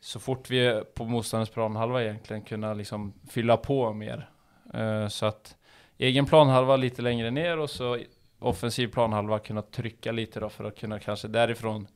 [0.00, 4.30] så fort vi är på motståndarens planhalva egentligen kunna liksom fylla på mer.
[4.74, 5.56] Eh, så att
[5.98, 7.98] egen planhalva lite längre ner och så
[8.38, 11.86] offensiv planhalva kunna trycka lite då för att kunna kanske därifrån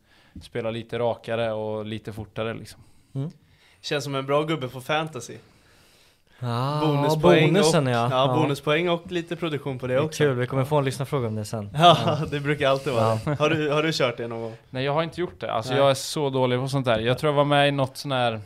[0.42, 2.80] spela lite rakare och lite fortare liksom.
[3.80, 5.36] Känns som en bra gubbe på fantasy.
[6.44, 8.08] Ah, Bonuspoäng bonusen och, ja.
[8.10, 8.34] ja.
[8.36, 10.24] bonuspoäng och lite produktion på det Det också.
[10.24, 11.70] kul, vi kommer få en lyssnarfråga om det sen.
[11.78, 13.34] Ja, det brukar alltid vara det.
[13.38, 14.54] Har du, har du kört det någon gång?
[14.70, 15.80] Nej jag har inte gjort det, alltså Nej.
[15.80, 16.98] jag är så dålig på sånt där.
[16.98, 18.40] Jag tror jag var med i något sån här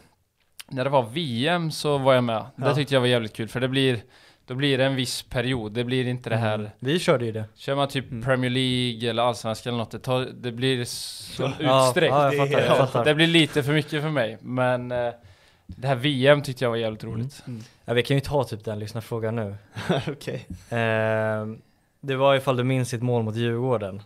[0.69, 2.45] När det var VM så var jag med.
[2.57, 2.65] Ja.
[2.69, 3.99] Det tyckte jag var jävligt kul för det blir
[4.47, 6.71] Då blir det en viss period, det blir inte det här Mm.
[6.79, 7.45] Vi körde ju det.
[7.55, 8.23] Kör man typ Mm.
[8.25, 12.13] Premier League eller Allsvenskan eller något, det, tar, det blir så Ja, utsträckt.
[12.15, 13.05] ja, jag Det fattar, jag Ja, fattar.
[13.05, 15.13] det blir lite för mycket för mig, men eh,
[15.67, 17.43] det här VM tyckte jag var jävligt roligt.
[17.89, 19.57] Ja, vi kan ju ta typ den lyssnarfrågan nu.
[20.09, 20.47] Okej.
[20.71, 21.47] Eh,
[22.01, 24.03] det var ifall du minns ditt mål mot Djurgården.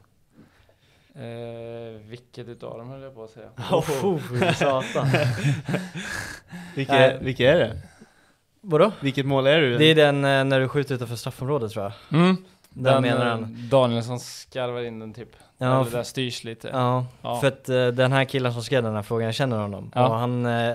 [1.14, 3.48] Eh, vilket utav dem höll jag på att säga.
[3.70, 5.06] Oh, oh, satan.
[6.74, 7.18] Vilket, Nej.
[7.20, 7.76] vilket är det?
[8.60, 8.92] Vadå?
[9.00, 9.78] Vilket mål är du?
[9.78, 12.20] Det är den eh, när du skjuter utanför straffområdet tror jag.
[12.20, 12.36] Mm.
[12.68, 13.68] Den, menar eh, han.
[13.70, 15.36] Danielsson skarvar in den typ.
[15.62, 16.68] Ja, f- där styrs lite.
[16.72, 17.40] Ja, Ja.
[17.40, 19.92] för att eh, den här killen som skrev den här frågan, jag känner honom.
[19.94, 20.08] Ja.
[20.08, 20.74] Och han, eh,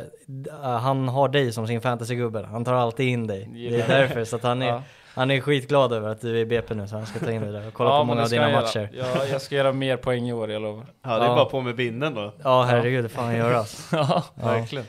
[0.80, 2.46] han har dig som sin fantasygubbe.
[2.52, 3.50] Han tar alltid in dig.
[3.54, 3.94] Det Gillar är det.
[3.98, 4.82] därför, så att han är.
[5.16, 7.42] Han är skitglad över att du är i BP nu, så han ska ta in
[7.42, 8.90] dig där och kolla Ja, på många av dina jag matcher.
[8.94, 10.86] Ja, jag ska göra mer poäng i år, jag lovar.
[11.04, 11.36] Ja, det är Ja.
[11.36, 12.34] bara på med binden då.
[12.44, 13.96] Ja herregud, det får han göra alltså.
[13.96, 14.48] Ja, Ja.
[14.48, 14.86] verkligen.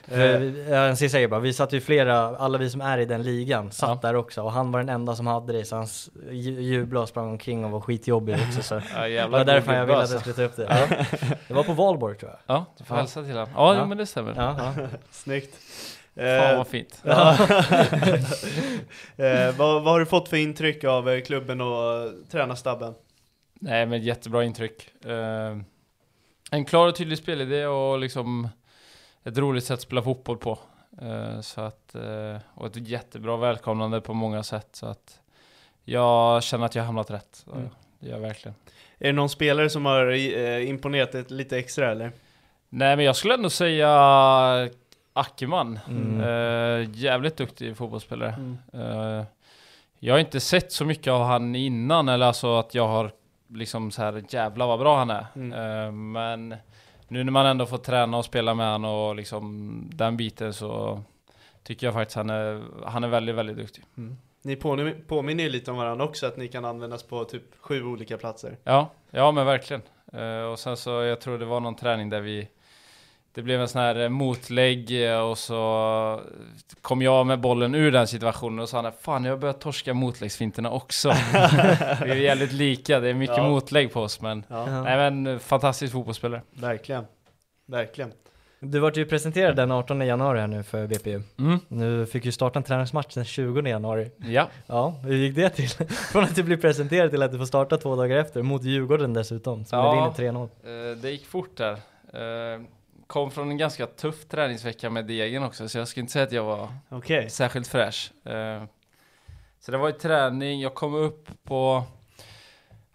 [0.69, 3.23] Ja, en sista grej bara, vi satt ju flera, alla vi som är i den
[3.23, 4.09] ligan, satt Ja.
[4.09, 5.87] där också och han var den enda som hade det så han
[6.31, 9.99] jublade och sprang omkring och var skitjobbig också så Ja, det var därför jag ville
[9.99, 10.19] att jag alltså.
[10.19, 10.87] skulle ta upp det.
[10.89, 11.05] Ja.
[11.49, 12.57] Det var på Valborg tror jag.
[12.57, 13.01] Ja, du får Ja.
[13.01, 13.49] hälsa till honom.
[13.57, 13.87] Ja, Ja.
[13.87, 14.35] men det stämmer.
[14.37, 14.73] Ja.
[15.11, 15.55] Snyggt.
[16.17, 17.03] Fan Eh, vad fint.
[17.05, 17.33] ja.
[19.17, 22.95] eh, vad, vad har du fått för intryck av eh, klubben och tränarstabben?
[23.55, 24.89] Nej men jättebra intryck.
[26.51, 28.49] En klar och tydlig spelidé och liksom
[29.25, 30.59] ett roligt sätt att spela fotboll på.
[31.41, 31.97] Så att,
[32.55, 34.69] och ett jättebra välkomnande på många sätt.
[34.73, 35.21] Så att
[35.85, 37.45] jag känner att jag har hamnat rätt.
[37.53, 37.69] Mm.
[38.01, 38.55] Det gör jag verkligen.
[38.99, 40.13] Är det någon spelare som har
[40.61, 42.13] imponerat lite extra eller?
[42.69, 43.89] Nej men jag skulle ändå säga
[45.17, 45.79] Ackerman.
[45.89, 46.21] Mm.
[46.21, 48.35] Eh, jävligt duktig fotbollsspelare.
[48.39, 48.59] Mm.
[48.73, 49.25] Eh,
[49.99, 53.11] jag har inte sett så mycket av han innan, eller alltså att jag har
[53.49, 55.27] liksom så här jävla vad bra han är.
[55.35, 55.53] Mm.
[55.53, 56.57] Eh, men
[57.09, 61.03] nu när man ändå får träna och spela med han och liksom den biten så
[61.63, 63.85] tycker jag faktiskt han är, han är väldigt, väldigt duktig.
[64.43, 67.85] Ni påminner, påminner ju lite om varandra också, att ni kan användas på typ sju
[67.85, 68.57] olika platser.
[68.65, 69.83] Ja, ja men verkligen.
[70.53, 72.49] Och sen så, jag tror det var någon träning där vi
[73.37, 76.21] det blev en sån här eh, motlägg eh, och så
[76.81, 79.95] kom jag med bollen ur den situationen och sa han Fan jag har börjat torska
[79.95, 81.09] motläggsfinterna också.
[82.05, 83.49] vi är jävligt lika, det är mycket Ja.
[83.49, 86.43] motlägg på oss men Ja, Nej men eh, fantastisk fotbollsspelare.
[86.51, 87.05] verkligen.
[87.67, 88.13] Verkligen.
[88.61, 91.23] Du vart ju presenterad den 18 januari här nu för BPU.
[91.39, 91.59] Mm.
[91.69, 94.11] Nu fick ju starta en träningsmatch den 20 januari.
[94.19, 95.69] Ja, Ja, hur gick det till?
[96.13, 99.13] Från att du blir presenterad till att du får starta två dagar efter, mot Djurgården
[99.15, 99.93] dessutom, som Ja.
[100.15, 100.43] vinner 3-0.
[100.43, 101.77] eh, det gick fort där.
[103.07, 106.33] Kom från en ganska tuff träningsvecka med Degen också så jag skulle inte säga att
[106.33, 107.31] jag var Okej.
[107.31, 108.27] särskilt fräsch.
[108.27, 108.65] Eh,
[109.61, 111.85] så det var ju träning, jag kom upp på...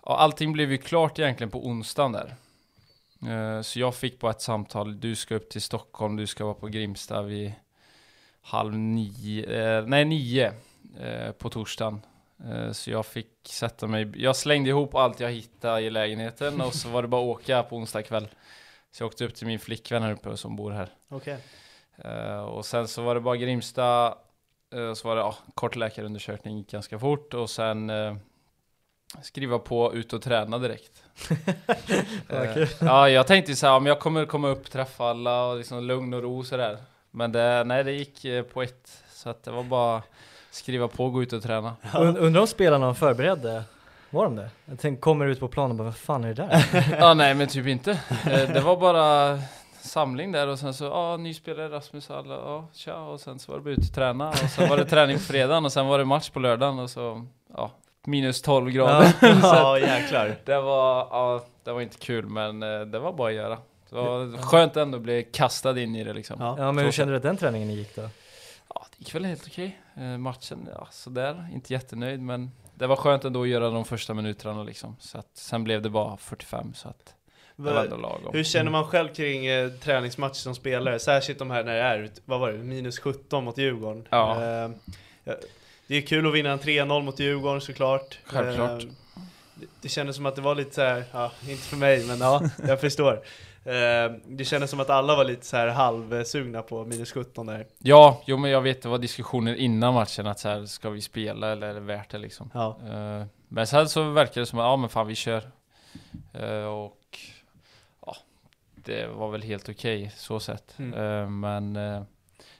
[0.06, 2.36] Ja, allting blev ju klart egentligen på onsdagen där.
[3.32, 6.54] Eh, så jag fick bara ett samtal, du ska upp till Stockholm, du ska vara
[6.54, 7.54] på Grimsta vid
[8.42, 10.54] halv nio, eh, nej nio
[11.38, 12.02] på torsdagen.
[12.72, 16.90] Så jag fick sätta mig, jag slängde ihop allt jag hittade i lägenheten och så
[16.90, 18.28] var det bara att åka på onsdag kväll.
[18.92, 20.90] Så jag åkte upp till min flickvän här uppe som bor här.
[21.10, 21.38] Okej.
[21.98, 24.10] Eh, och sen så var det bara Grimsta,
[24.90, 28.16] och så var det ja, kort läkarundersökning, gick ganska fort och sen eh,
[29.22, 31.04] skriva på, ut och träna direkt.
[32.54, 32.68] Kul.
[32.80, 36.14] ja, jag tänkte så här, om jag kommer komma upp, träffa alla och liksom lugn
[36.14, 36.78] och ro sådär.
[37.12, 40.02] Men det, nej, det gick på ett, så att det var bara
[40.52, 41.76] skriva på, gå ut och träna.
[41.96, 43.64] Und, undrar om spelarna var förberedda?
[44.12, 44.50] Var de det?
[44.66, 46.66] Jag tänkte, kommer ut på planen och bara, vad fan är det där?
[47.00, 47.92] ja, nej men typ inte.
[47.92, 49.40] Eh, det var bara
[49.82, 53.52] samling där och sen så, ja, ny spelare Rasmus, alla, ja, tja, och sen så
[53.52, 55.88] var det bara ut och träna och sen var det träning på fredagen och sen
[55.88, 57.72] var det match på lördagen och så, ja,
[58.06, 59.14] minus 12 grader.
[59.42, 60.36] Ja, jäklar.
[60.46, 63.58] Det var, ja, det var inte kul men eh, det var bara att göra.
[63.90, 66.36] Det var skönt ändå att bli kastad in i det liksom.
[66.40, 66.56] Ja.
[66.60, 68.02] Ja, men hur kände du att den träningen gick då?
[68.70, 69.80] Ja, det gick väl helt okej.
[69.96, 72.52] Eh, matchen, ja sådär, inte jättenöjd men
[72.82, 74.96] det var skönt ändå att göra de första minuterna liksom.
[75.00, 77.16] Så att sen blev det bara 45 så att
[77.56, 78.34] det var ändå lagom.
[78.34, 81.00] Hur känner man själv kring eh, träningsmatcher som spelare?
[81.00, 84.08] Särskilt de här när det är, vad var det, minus 17 mot Djurgården.
[84.10, 84.36] Ja.
[84.44, 84.72] Eh,
[85.88, 88.20] det är kul att vinna en 3-0 mot Djurgården såklart.
[88.26, 88.84] Självklart.
[88.84, 88.90] Eh,
[89.56, 92.20] det, det kändes som att det var lite så här, ja, inte för mig, men
[92.20, 93.20] ja, jag förstår.
[93.66, 97.68] Eh, det kändes som att alla var lite så här halvsugna på minus 17 där.
[97.80, 101.02] Ja, jo men jag vet det var diskussioner innan matchen att så här, ska vi
[101.02, 102.52] spela eller är det värt det liksom?
[102.54, 102.78] Ja.
[102.94, 105.52] Eh, men sen så verkar det som att, ja men fan vi kör.
[106.34, 107.20] Eh, och
[108.06, 108.16] ja,
[108.76, 110.80] det var väl helt okej så sett.
[110.80, 111.40] Mm.
[111.40, 111.74] Men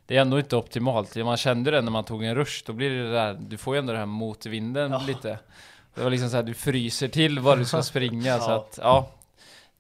[0.06, 1.16] det är ändå inte optimalt.
[1.16, 3.80] Man kände det när man tog en rush, då blir det där, du får ju
[3.80, 5.02] ändå det här motvinden Ja.
[5.08, 5.40] lite.
[5.96, 8.56] Det var liksom så här, du fryser till vad du ska springa så Ja.
[8.56, 9.10] att, ja.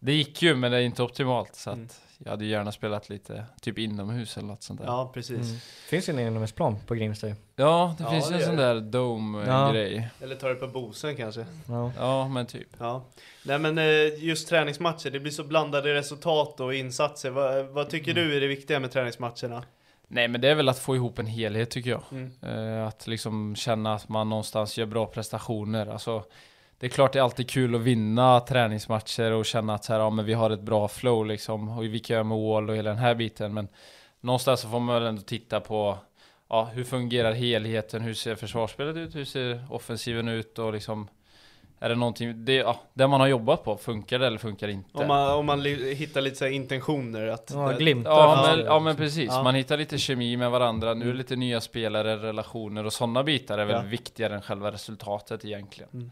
[0.04, 1.88] Det gick ju men det är inte optimalt så att Mm.
[2.18, 4.88] jag hade gärna spelat lite typ inomhus eller något sånt där.
[4.88, 5.38] Ja, precis.
[5.50, 5.58] Mm.
[5.90, 7.28] Finns ju en inomhusplan på Grimsta.
[7.56, 8.62] Ja, det Ja, finns ju det en sån det.
[8.64, 8.80] där Ja.
[8.82, 10.10] dome-grej.
[10.22, 11.46] Eller ta det på Bosön kanske.
[11.68, 11.92] Ja.
[11.98, 12.68] Ja, men typ.
[12.80, 13.06] Ja.
[13.46, 17.30] Nej men eh, just träningsmatcher, det blir så blandade resultat och insatser.
[17.30, 18.24] Vad, vad tycker Mm.
[18.30, 19.64] du är det viktiga med träningsmatcherna?
[20.08, 22.04] Nej, men det är väl att få ihop en helhet tycker jag.
[22.12, 22.32] Mm.
[22.42, 25.88] Eh, att liksom känna att man någonstans gör bra prestationer.
[25.88, 26.24] Alltså,
[26.82, 30.00] det är klart det är alltid kul att vinna träningsmatcher och känna att så här,
[30.00, 31.70] ja, men vi har ett bra flow liksom.
[31.78, 33.54] Och vi kan göra mål och hela den här biten.
[33.54, 33.68] Men
[34.22, 35.98] någonstans så får man väl ändå titta på
[36.50, 38.02] ja, hur fungerar helheten?
[38.02, 39.16] Hur ser försvarsspelet ut?
[39.16, 40.60] Hur ser offensiven ut?
[40.60, 41.08] Och liksom
[41.80, 44.74] är det någonting, det, ja, det man har jobbat på, funkar det eller funkar det
[44.74, 44.98] inte?
[44.98, 47.52] Om man, om man li- hittar lite så här intentioner att...
[47.54, 48.12] Ja, det- glimtar.
[48.12, 49.44] Ja, Ja, men, ja men precis, Ja.
[49.44, 53.24] man hittar lite kemi med varandra, nu är det lite nya spelare, relationer och sådana
[53.24, 53.82] bitar är väl Ja.
[53.82, 55.90] viktigare än själva resultatet egentligen.
[55.94, 56.12] Mm.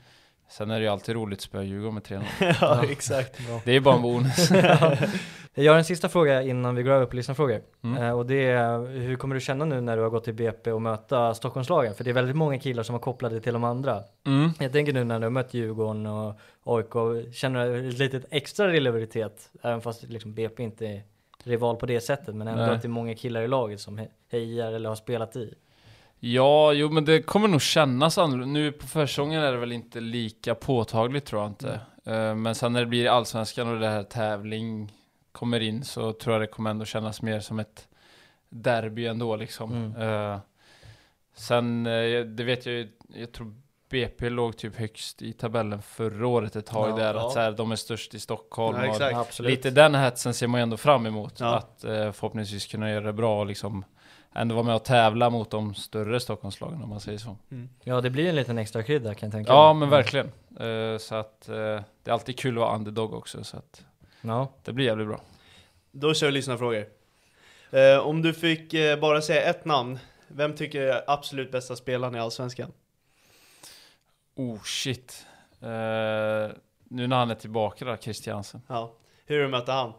[0.50, 2.24] Sen är det ju alltid roligt att spöa Djurgården med 3-0.
[2.62, 3.39] ja, exakt.
[3.66, 4.50] Det är ju bara en bonus.
[5.54, 7.62] Jag har en sista fråga innan vi går över på lyssnarfrågor.
[7.84, 8.04] Mm.
[8.04, 10.72] Eh, och det är, hur kommer du känna nu när du har gått till BP
[10.72, 11.93] och möta Stockholmslagen?
[11.95, 14.04] För det är väldigt många killar som har kopplade till de andra.
[14.26, 14.50] Mm.
[14.60, 18.68] Jag tänker nu när du har mött Djurgården och AIK, känner du ett litet extra
[18.68, 19.52] rivalitet?
[19.62, 21.04] Även fast liksom BP inte är
[21.43, 22.76] rival på det sättet, men ändå Nej.
[22.76, 25.54] att det är många killar i laget som he- hejar eller har spelat i.
[26.20, 28.59] Ja, jo men det kommer nog kännas annorlunda.
[28.59, 31.80] Nu på försäsongen är det väl inte lika påtagligt tror jag inte.
[32.05, 34.91] Eh, Men sen när det blir allsvenskan och det här tävling
[35.32, 37.88] kommer in så tror jag det kommer ändå kännas mer som ett
[38.49, 39.72] derby ändå liksom.
[39.72, 40.01] Mm.
[40.32, 40.39] Eh,
[41.34, 43.53] Sen, eh, det vet jag ju, jag tror
[43.89, 47.28] BP låg typ högst i tabellen förra året ett tag Ja, där, ja.
[47.28, 48.78] att så här, de är störst i Stockholm.
[48.99, 49.39] Ja, och.
[49.39, 51.39] Lite den hetsen ser man ju ändå fram emot.
[51.39, 51.55] Ja.
[51.57, 53.86] Att eh, förhoppningsvis kunna göra det bra och liksom
[54.36, 57.38] ändå vara med och tävla mot de större Stockholmslagen om man säger så.
[57.84, 59.80] Ja, det blir en liten extra krydda kan jag tänka Ja mig.
[59.80, 60.32] men verkligen.
[60.59, 63.84] Eh, så att eh, det är alltid kul att vara underdog också så att
[64.21, 64.47] Ja.
[64.63, 65.21] det blir jävligt bra.
[65.91, 66.86] Då kör vi lyssnarfrågor.
[67.71, 72.15] Eh, om du fick eh, bara säga ett namn, vem tycker är absolut bästa spelaren
[72.15, 72.71] i Allsvenskan?
[74.36, 75.25] Oh shit.
[76.91, 78.61] Nu när han är tillbaka då, Christiansen.
[78.67, 78.93] Ja.
[79.25, 79.93] Hur är det att möta han?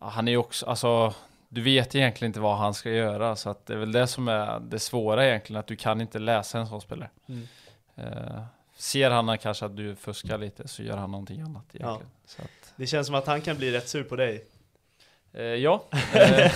[0.00, 1.14] Ja, Han är ju också, alltså
[1.56, 4.28] du vet egentligen inte vad han ska göra så att det är väl det som
[4.28, 7.10] är det svåra egentligen att du kan inte läsa en sån spelare.
[7.28, 7.48] Mm.
[7.94, 8.42] Eh,
[8.76, 12.10] ser han kanske att du fuskar lite så gör han någonting annat egentligen.
[12.26, 14.44] Så att, Det känns som att han kan bli rätt sur på dig.
[15.32, 16.52] eh, ja, eh,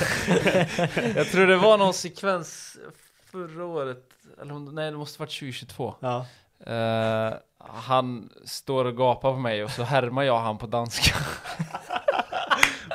[1.16, 2.78] jag tror det var någon sekvens
[3.24, 4.04] förra året,
[4.40, 5.94] eller nej det måste varit 2022.
[6.00, 6.26] Ja.
[6.74, 11.16] Eh, han står och gapar på mig och så härmar jag han på danska.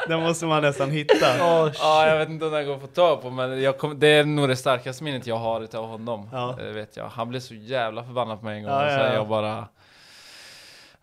[0.07, 1.37] Den måste man nästan hitta.
[1.79, 4.07] Ja, jag vet inte om den går att få tag på men jag kom, det
[4.07, 6.29] är nog det starkaste minnet jag har utav honom.
[6.31, 6.59] Ja.
[6.61, 7.07] Eh, vet jag.
[7.07, 9.13] Han blev så jävla förbannad på mig en gång Ja, och ja, sen ja.
[9.13, 9.67] jag bara...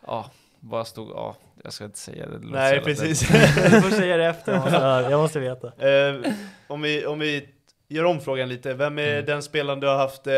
[0.07, 0.31] Ja,
[0.61, 1.11] bara stod...
[1.11, 2.39] Ja, jag ska inte säga det.
[2.39, 2.47] det.
[2.47, 3.21] Nej, precis.
[3.71, 5.67] Du får säga det efter, jag måste, jag måste veta.
[5.89, 6.33] Eh,
[6.67, 7.49] om, vi, om vi
[7.89, 9.25] gör om frågan lite, vem är Mm.
[9.27, 10.33] den spelaren du har haft eh,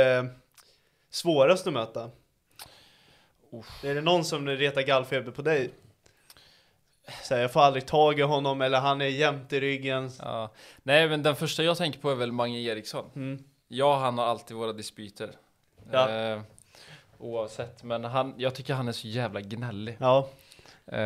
[1.11, 2.11] svårast att möta?
[3.85, 5.71] Är det någon som retar gallfeber på dig?
[7.23, 10.11] Så här, jag får aldrig tag i honom, eller han är jämt i ryggen.
[10.19, 10.51] Ja.
[10.83, 13.05] Nej, men den första jag tänker på är väl Mange Eriksson.
[13.17, 13.45] Mm.
[13.69, 15.31] Jag och han har alltid våra dispyter.
[15.93, 16.11] Ja.
[16.11, 16.41] Eh,
[17.19, 19.97] oavsett, men han, jag tycker han är så jävla gnällig.
[20.01, 20.29] Ja,
[20.87, 20.97] Eh,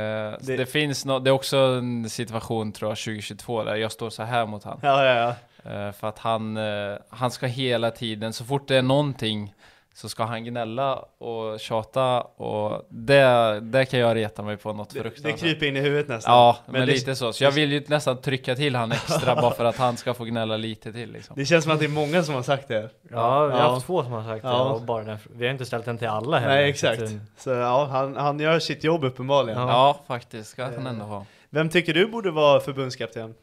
[0.40, 4.10] det, Det- finns no, det är också en situation tror jag 2022 där jag står
[4.10, 4.80] så här mot han.
[4.82, 5.34] ja, ja.
[5.64, 5.70] ja.
[5.70, 9.54] Eh, för att han, eh, han ska hela tiden, så fort det är någonting
[9.98, 14.90] så ska han gnälla och tjata och det, det kan jag reta mig på något
[14.90, 15.40] Det, det fruktansvärt.
[15.40, 16.32] kryper in i huvudet nästan.
[16.34, 17.32] Ja, men, det, lite så.
[17.32, 20.24] Så jag vill ju nästan trycka till han extra bara för att han ska få
[20.24, 21.36] gnälla lite till liksom.
[21.38, 22.90] det känns som att det är många som har sagt det.
[23.10, 23.70] Ja, vi har Ja.
[23.74, 24.62] haft två som har sagt det Ja.
[24.64, 26.54] och bara den, vi har inte ställt den till alla heller.
[26.54, 27.12] Nej, så exakt.
[27.12, 29.60] eh, Så ja, han, han gör sitt jobb uppenbarligen.
[29.60, 29.68] Ja.
[29.68, 30.50] Ja, faktiskt.
[30.50, 31.24] Ska han ändå ha.
[31.50, 33.34] Vem tycker du borde vara förbundskapten?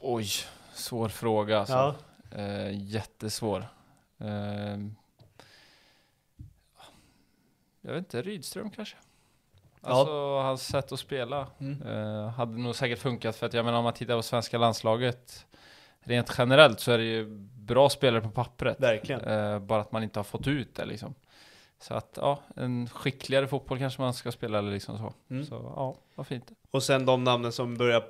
[0.00, 0.28] Oj,
[0.74, 1.74] svår fråga alltså.
[1.74, 1.94] Ja.
[2.38, 3.64] Eh, jättesvår.
[4.18, 4.78] Eh,
[7.80, 8.96] jag vet inte, Rydström kanske?
[9.80, 9.88] Ja.
[9.88, 11.82] Alltså hans sätt att spela Mm.
[11.82, 15.46] eh, hade nog säkert funkat för att jag menar om man tittar på svenska landslaget
[16.00, 18.80] rent generellt så är det ju bra spelare på pappret.
[18.80, 19.20] Verkligen.
[19.24, 21.14] Eh, bara att man inte har fått ut det liksom.
[21.80, 25.14] Så att ja, en skickligare fotboll kanske man ska spela eller liksom så.
[25.30, 25.44] Mm.
[25.46, 26.50] Så ja, vad fint.
[26.70, 28.04] Och sen de namnen som börjar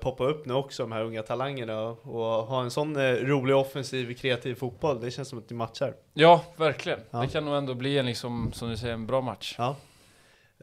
[0.00, 1.80] poppa upp nu också, de här unga talangerna.
[1.82, 5.94] Och ha en sån eh, rolig, offensiv, kreativ fotboll, det känns som att det matchar.
[6.12, 7.00] Ja, verkligen.
[7.10, 7.18] Ja.
[7.20, 9.54] Det kan nog ändå bli en liksom, som du säger, en bra match.
[9.58, 9.76] Ja.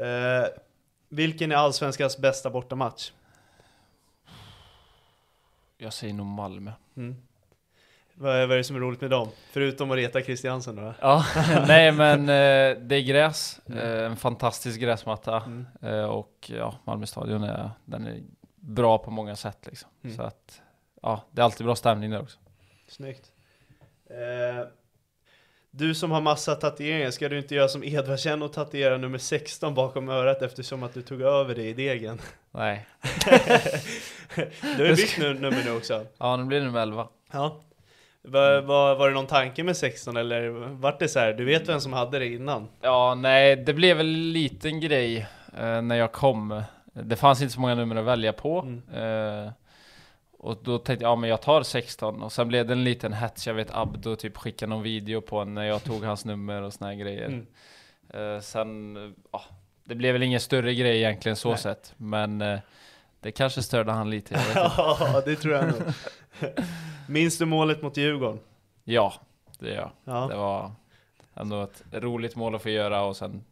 [0.05, 0.47] Eh,
[1.09, 3.11] vilken är Allsvenskans bästa bortamatch?
[5.77, 6.71] Jag säger nog Malmö.
[6.97, 7.15] Mm.
[8.13, 9.27] Vad, är, vad är det som är roligt med dem?
[9.51, 10.93] Förutom att reta Christiansen då?
[11.01, 11.25] Ja,
[11.67, 13.77] nej men eh, det är gräs, Mm.
[13.79, 15.65] eh, en fantastisk gräsmatta Mm.
[15.81, 18.21] eh, och ja, Malmö stadion är, den är
[18.61, 19.89] bra på många sätt liksom.
[20.03, 20.15] Mm.
[20.15, 20.61] Så att,
[21.01, 22.39] ja, det är alltid bra stämning där också.
[22.87, 23.31] Snyggt.
[24.09, 24.67] Eh,
[25.71, 29.73] du som har massa tatueringar, ska du inte göra som Edvardsen och tatuera nummer 16
[29.73, 32.21] bakom örat eftersom att du tog över det i degen?
[32.51, 32.85] Nej.
[34.61, 36.05] du har ju bytt nu, nummer nu också.
[36.17, 37.07] Ja, nu blir det nummer 11.
[37.31, 37.61] Ja.
[38.23, 41.33] Var, var, var det någon tanke med 16 eller vart det så här?
[41.33, 42.67] du vet vem som hade det innan?
[42.81, 46.63] Ja, nej, det blev väl en liten grej eh, när jag kom.
[46.93, 48.59] Det fanns inte så många nummer att välja på.
[48.59, 49.45] Mm.
[49.45, 49.51] Eh,
[50.37, 53.13] och då tänkte jag, ja men jag tar 16 och sen blev det en liten
[53.13, 56.73] hets, jag vet Abdo typ skickade någon video på när jag tog hans nummer och
[56.73, 57.25] såna här grejer.
[57.25, 57.47] Mm.
[58.35, 58.95] Eh, sen,
[59.31, 59.41] ja,
[59.83, 61.57] det blev väl ingen större grej egentligen så Nej.
[61.57, 62.59] sett, men eh,
[63.19, 64.39] det kanske störde han lite.
[64.55, 65.81] Ja, det tror jag nog.
[67.07, 68.39] Minns du målet mot Djurgården?
[68.83, 69.13] ja,
[69.59, 69.91] det gör jag.
[70.03, 70.27] Ja.
[70.27, 70.71] Det var
[71.33, 73.43] ändå ett roligt mål att få göra och sen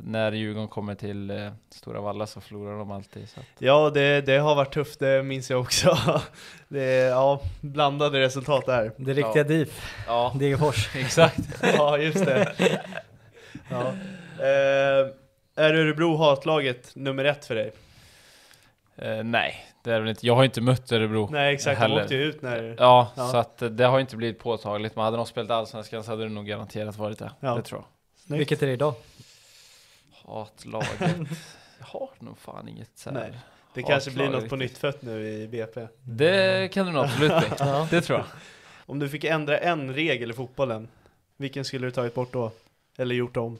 [0.00, 3.28] när Djurgården kommer till eh, Stora Valla så förlorar de alltid.
[3.28, 5.98] Så att, Ja, det, det har varit tufft, det minns jag också.
[6.68, 8.92] Det är, ja, blandade resultat där.
[8.96, 10.96] Det riktiga DIF, ja, Degerfors.
[10.96, 11.38] exakt.
[11.76, 12.52] Ja, just det.
[13.70, 13.82] Ja.
[14.38, 15.08] Eh,
[15.56, 17.72] är Örebro hatlaget nummer ett för dig?
[18.96, 20.26] Eh, nej, det är väl inte.
[20.26, 21.28] Jag har inte mött Örebro.
[21.32, 21.80] Nej, exakt.
[21.80, 22.02] De heller.
[22.02, 22.76] åkte ju ut när...
[22.78, 23.28] Ja, Ja.
[23.28, 24.96] så att eh, det har inte blivit påtagligt.
[24.96, 27.30] Men hade de spelat Allsvenskan så hade det nog garanterat varit det.
[27.40, 27.54] Ja.
[27.54, 27.86] Det tror jag.
[28.26, 28.40] Snyggt.
[28.40, 28.94] Vilket är det idag?
[30.24, 31.00] Hatlaget.
[31.78, 33.20] jag har nog fan inget så här.
[33.20, 33.38] Nej.
[33.74, 35.88] Det kanske blir något på nytt fött nu i BP.
[36.02, 37.48] Det kan det nog absolut bli.
[37.58, 37.88] Ja.
[37.90, 38.26] Det tror jag.
[38.86, 40.88] Om du fick ändra en regel i fotbollen,
[41.36, 42.52] vilken skulle du tagit bort då?
[42.98, 43.58] Eller gjort om?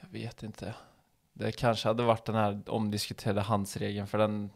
[0.00, 0.74] Jag vet inte.
[1.32, 4.50] Det kanske hade varit den här omdiskuterade handsregeln för den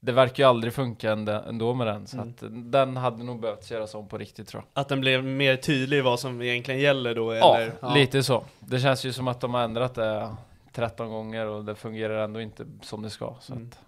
[0.00, 2.28] det verkar ju aldrig funka ändå, med den, så Mm.
[2.28, 4.80] att den hade nog behövt göras om på riktigt tror jag.
[4.82, 7.34] Att den blev mer tydlig vad som egentligen gäller då?
[7.34, 7.94] Ja, Eller?
[7.94, 8.44] lite så.
[8.60, 10.34] Det känns ju som att de har ändrat det
[10.72, 13.34] 13 gånger och det fungerar ändå inte som det ska.
[13.40, 13.66] Så Mm.
[13.72, 13.78] att,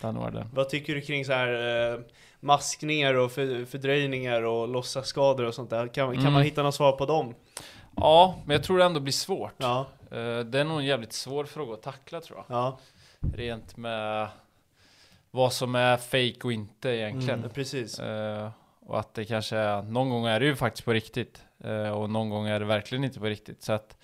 [0.00, 0.50] Det hade varit den.
[0.54, 2.00] Vad tycker du kring så här eh,
[2.40, 5.86] maskningar och för, fördröjningar och låtsasskador och sånt där?
[5.86, 6.32] Kan, kan Mm.
[6.32, 7.34] man hitta något svar på dem?
[7.96, 9.54] Ja, men jag tror det ändå blir svårt.
[9.56, 12.56] Ja, Eh, Det är nog en jävligt svår fråga att tackla tror jag.
[12.56, 12.78] ja,
[13.34, 14.28] Rent med
[15.36, 17.38] vad som är fake och inte egentligen.
[17.38, 17.50] mm.
[17.50, 17.98] precis.
[17.98, 21.44] Eh, och att det kanske är, någon gång är det ju faktiskt på riktigt.
[21.64, 23.62] Eh, och någon gång är det verkligen inte på riktigt.
[23.62, 23.96] Så att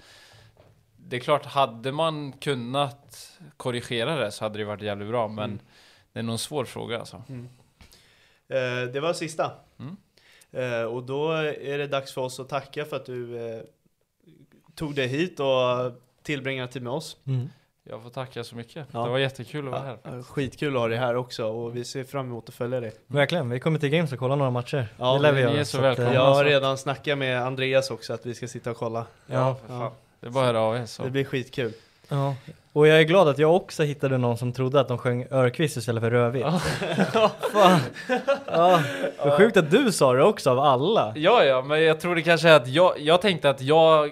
[0.96, 5.28] det är klart, hade man kunnat korrigera det så hade det varit jävligt bra.
[5.28, 5.58] Men Mm.
[6.12, 7.16] det är nog en svår fråga alltså.
[8.48, 9.52] Eh, det var sista.
[9.78, 9.96] Mm.
[10.88, 13.66] Och då är det dags för oss att tacka för att du
[14.74, 15.46] tog dig hit och
[16.22, 17.16] tillbringade tid med oss.
[17.86, 17.94] Mm.
[17.94, 18.86] Jag får tacka så mycket.
[18.92, 19.04] Ja.
[19.04, 19.96] Det var jättekul att vara här.
[20.02, 22.92] Ja, skitkul att ha dig här också och vi ser fram emot att följa dig.
[23.06, 24.86] Verkligen, vi kommer till Games och kolla några matcher.
[24.98, 25.60] Ja, det lär vi ni göra.
[25.60, 26.10] är så att, välkomna.
[26.10, 29.06] eh, Jag har redan snackat med Andreas också att vi ska sitta och kolla.
[29.26, 29.90] Ja, för fan.
[30.20, 31.02] Det är bara att höra av er så.
[31.02, 31.72] Det blir skitkul.
[32.08, 32.34] Ja,
[32.72, 35.76] och jag är glad att jag också hittade någon som trodde att de sjöng Örqvist
[35.76, 36.46] istället för Rödvitt.
[37.52, 37.80] Fan.
[38.46, 38.82] Ja,
[39.22, 41.12] det är sjukt att du sa det också av alla.
[41.16, 44.10] Ja, ja, men jag tror det kanske är att jag, jag tänkte att jag,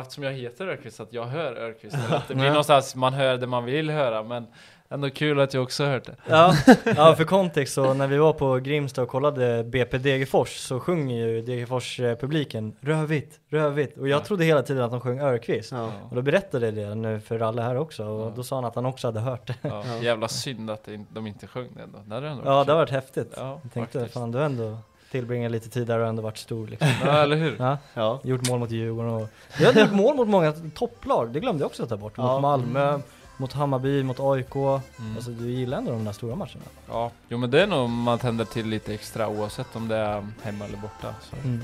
[0.00, 1.96] eftersom jag heter Örqvist, att jag hör Örqvist.
[2.28, 4.46] Det blir någonstans, man hör det man vill höra, men
[4.88, 6.16] ändå kul att jag också har hört det.
[6.28, 6.54] Ja,
[6.96, 11.26] ja för kontext så när vi var på Grimsta och kollade BP Degerfors så sjunger
[11.26, 14.24] ju Degerfors-publiken Rödvitt, Rödvitt och jag Ja.
[14.24, 15.72] trodde hela tiden att de sjöng Örqvist.
[15.72, 15.92] Ja.
[16.10, 18.32] Och då berättade jag det nu för alla här också och Ja.
[18.36, 19.54] då sa han att han också hade hört det.
[19.62, 19.96] Ja, Ja.
[20.02, 21.98] Jävla synd att de inte sjöng det ändå.
[22.04, 22.74] Det hade ändå Ja, det har kul.
[22.74, 23.32] varit häftigt.
[23.36, 24.14] Ja, Jag tänkte, faktiskt.
[24.14, 24.78] fan du ändå
[25.10, 26.88] tillbringat lite tid där och ändå varit stor liksom.
[27.04, 27.56] Ja, eller hur?
[27.58, 28.20] Ja, Ja.
[28.24, 29.28] gjort mål mot Djurgården och...
[29.58, 32.12] Jag hade gjort mål mot många topplag, det glömde jag också att ta bort.
[32.16, 32.32] Ja.
[32.32, 33.00] Mot Malmö,
[33.36, 34.54] mot Hammarby, mot AIK.
[34.54, 34.80] Mm.
[35.16, 36.64] Alltså du gillar ändå de där stora matcherna.
[36.88, 40.26] Ja, jo men det är nog man tänder till lite extra oavsett om det är
[40.42, 41.14] hemma eller borta.
[41.20, 41.62] Så Mm.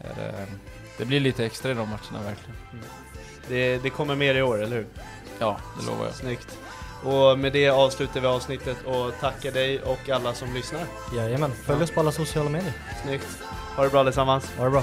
[0.00, 0.46] är det,
[0.98, 2.56] det blir lite extra i de matcherna verkligen.
[3.48, 4.86] Det, det kommer mer i år, eller hur?
[5.38, 6.14] Ja, det lovar jag.
[6.14, 6.58] Snyggt.
[7.02, 10.80] Och med det avslutar vi avsnittet och tackar dig och alla som lyssnar.
[11.16, 12.72] Jajamän, följ oss på alla sociala medier.
[13.02, 13.26] Snyggt.
[13.76, 14.52] Ha det bra allesammans.
[14.56, 14.82] Ha det bra.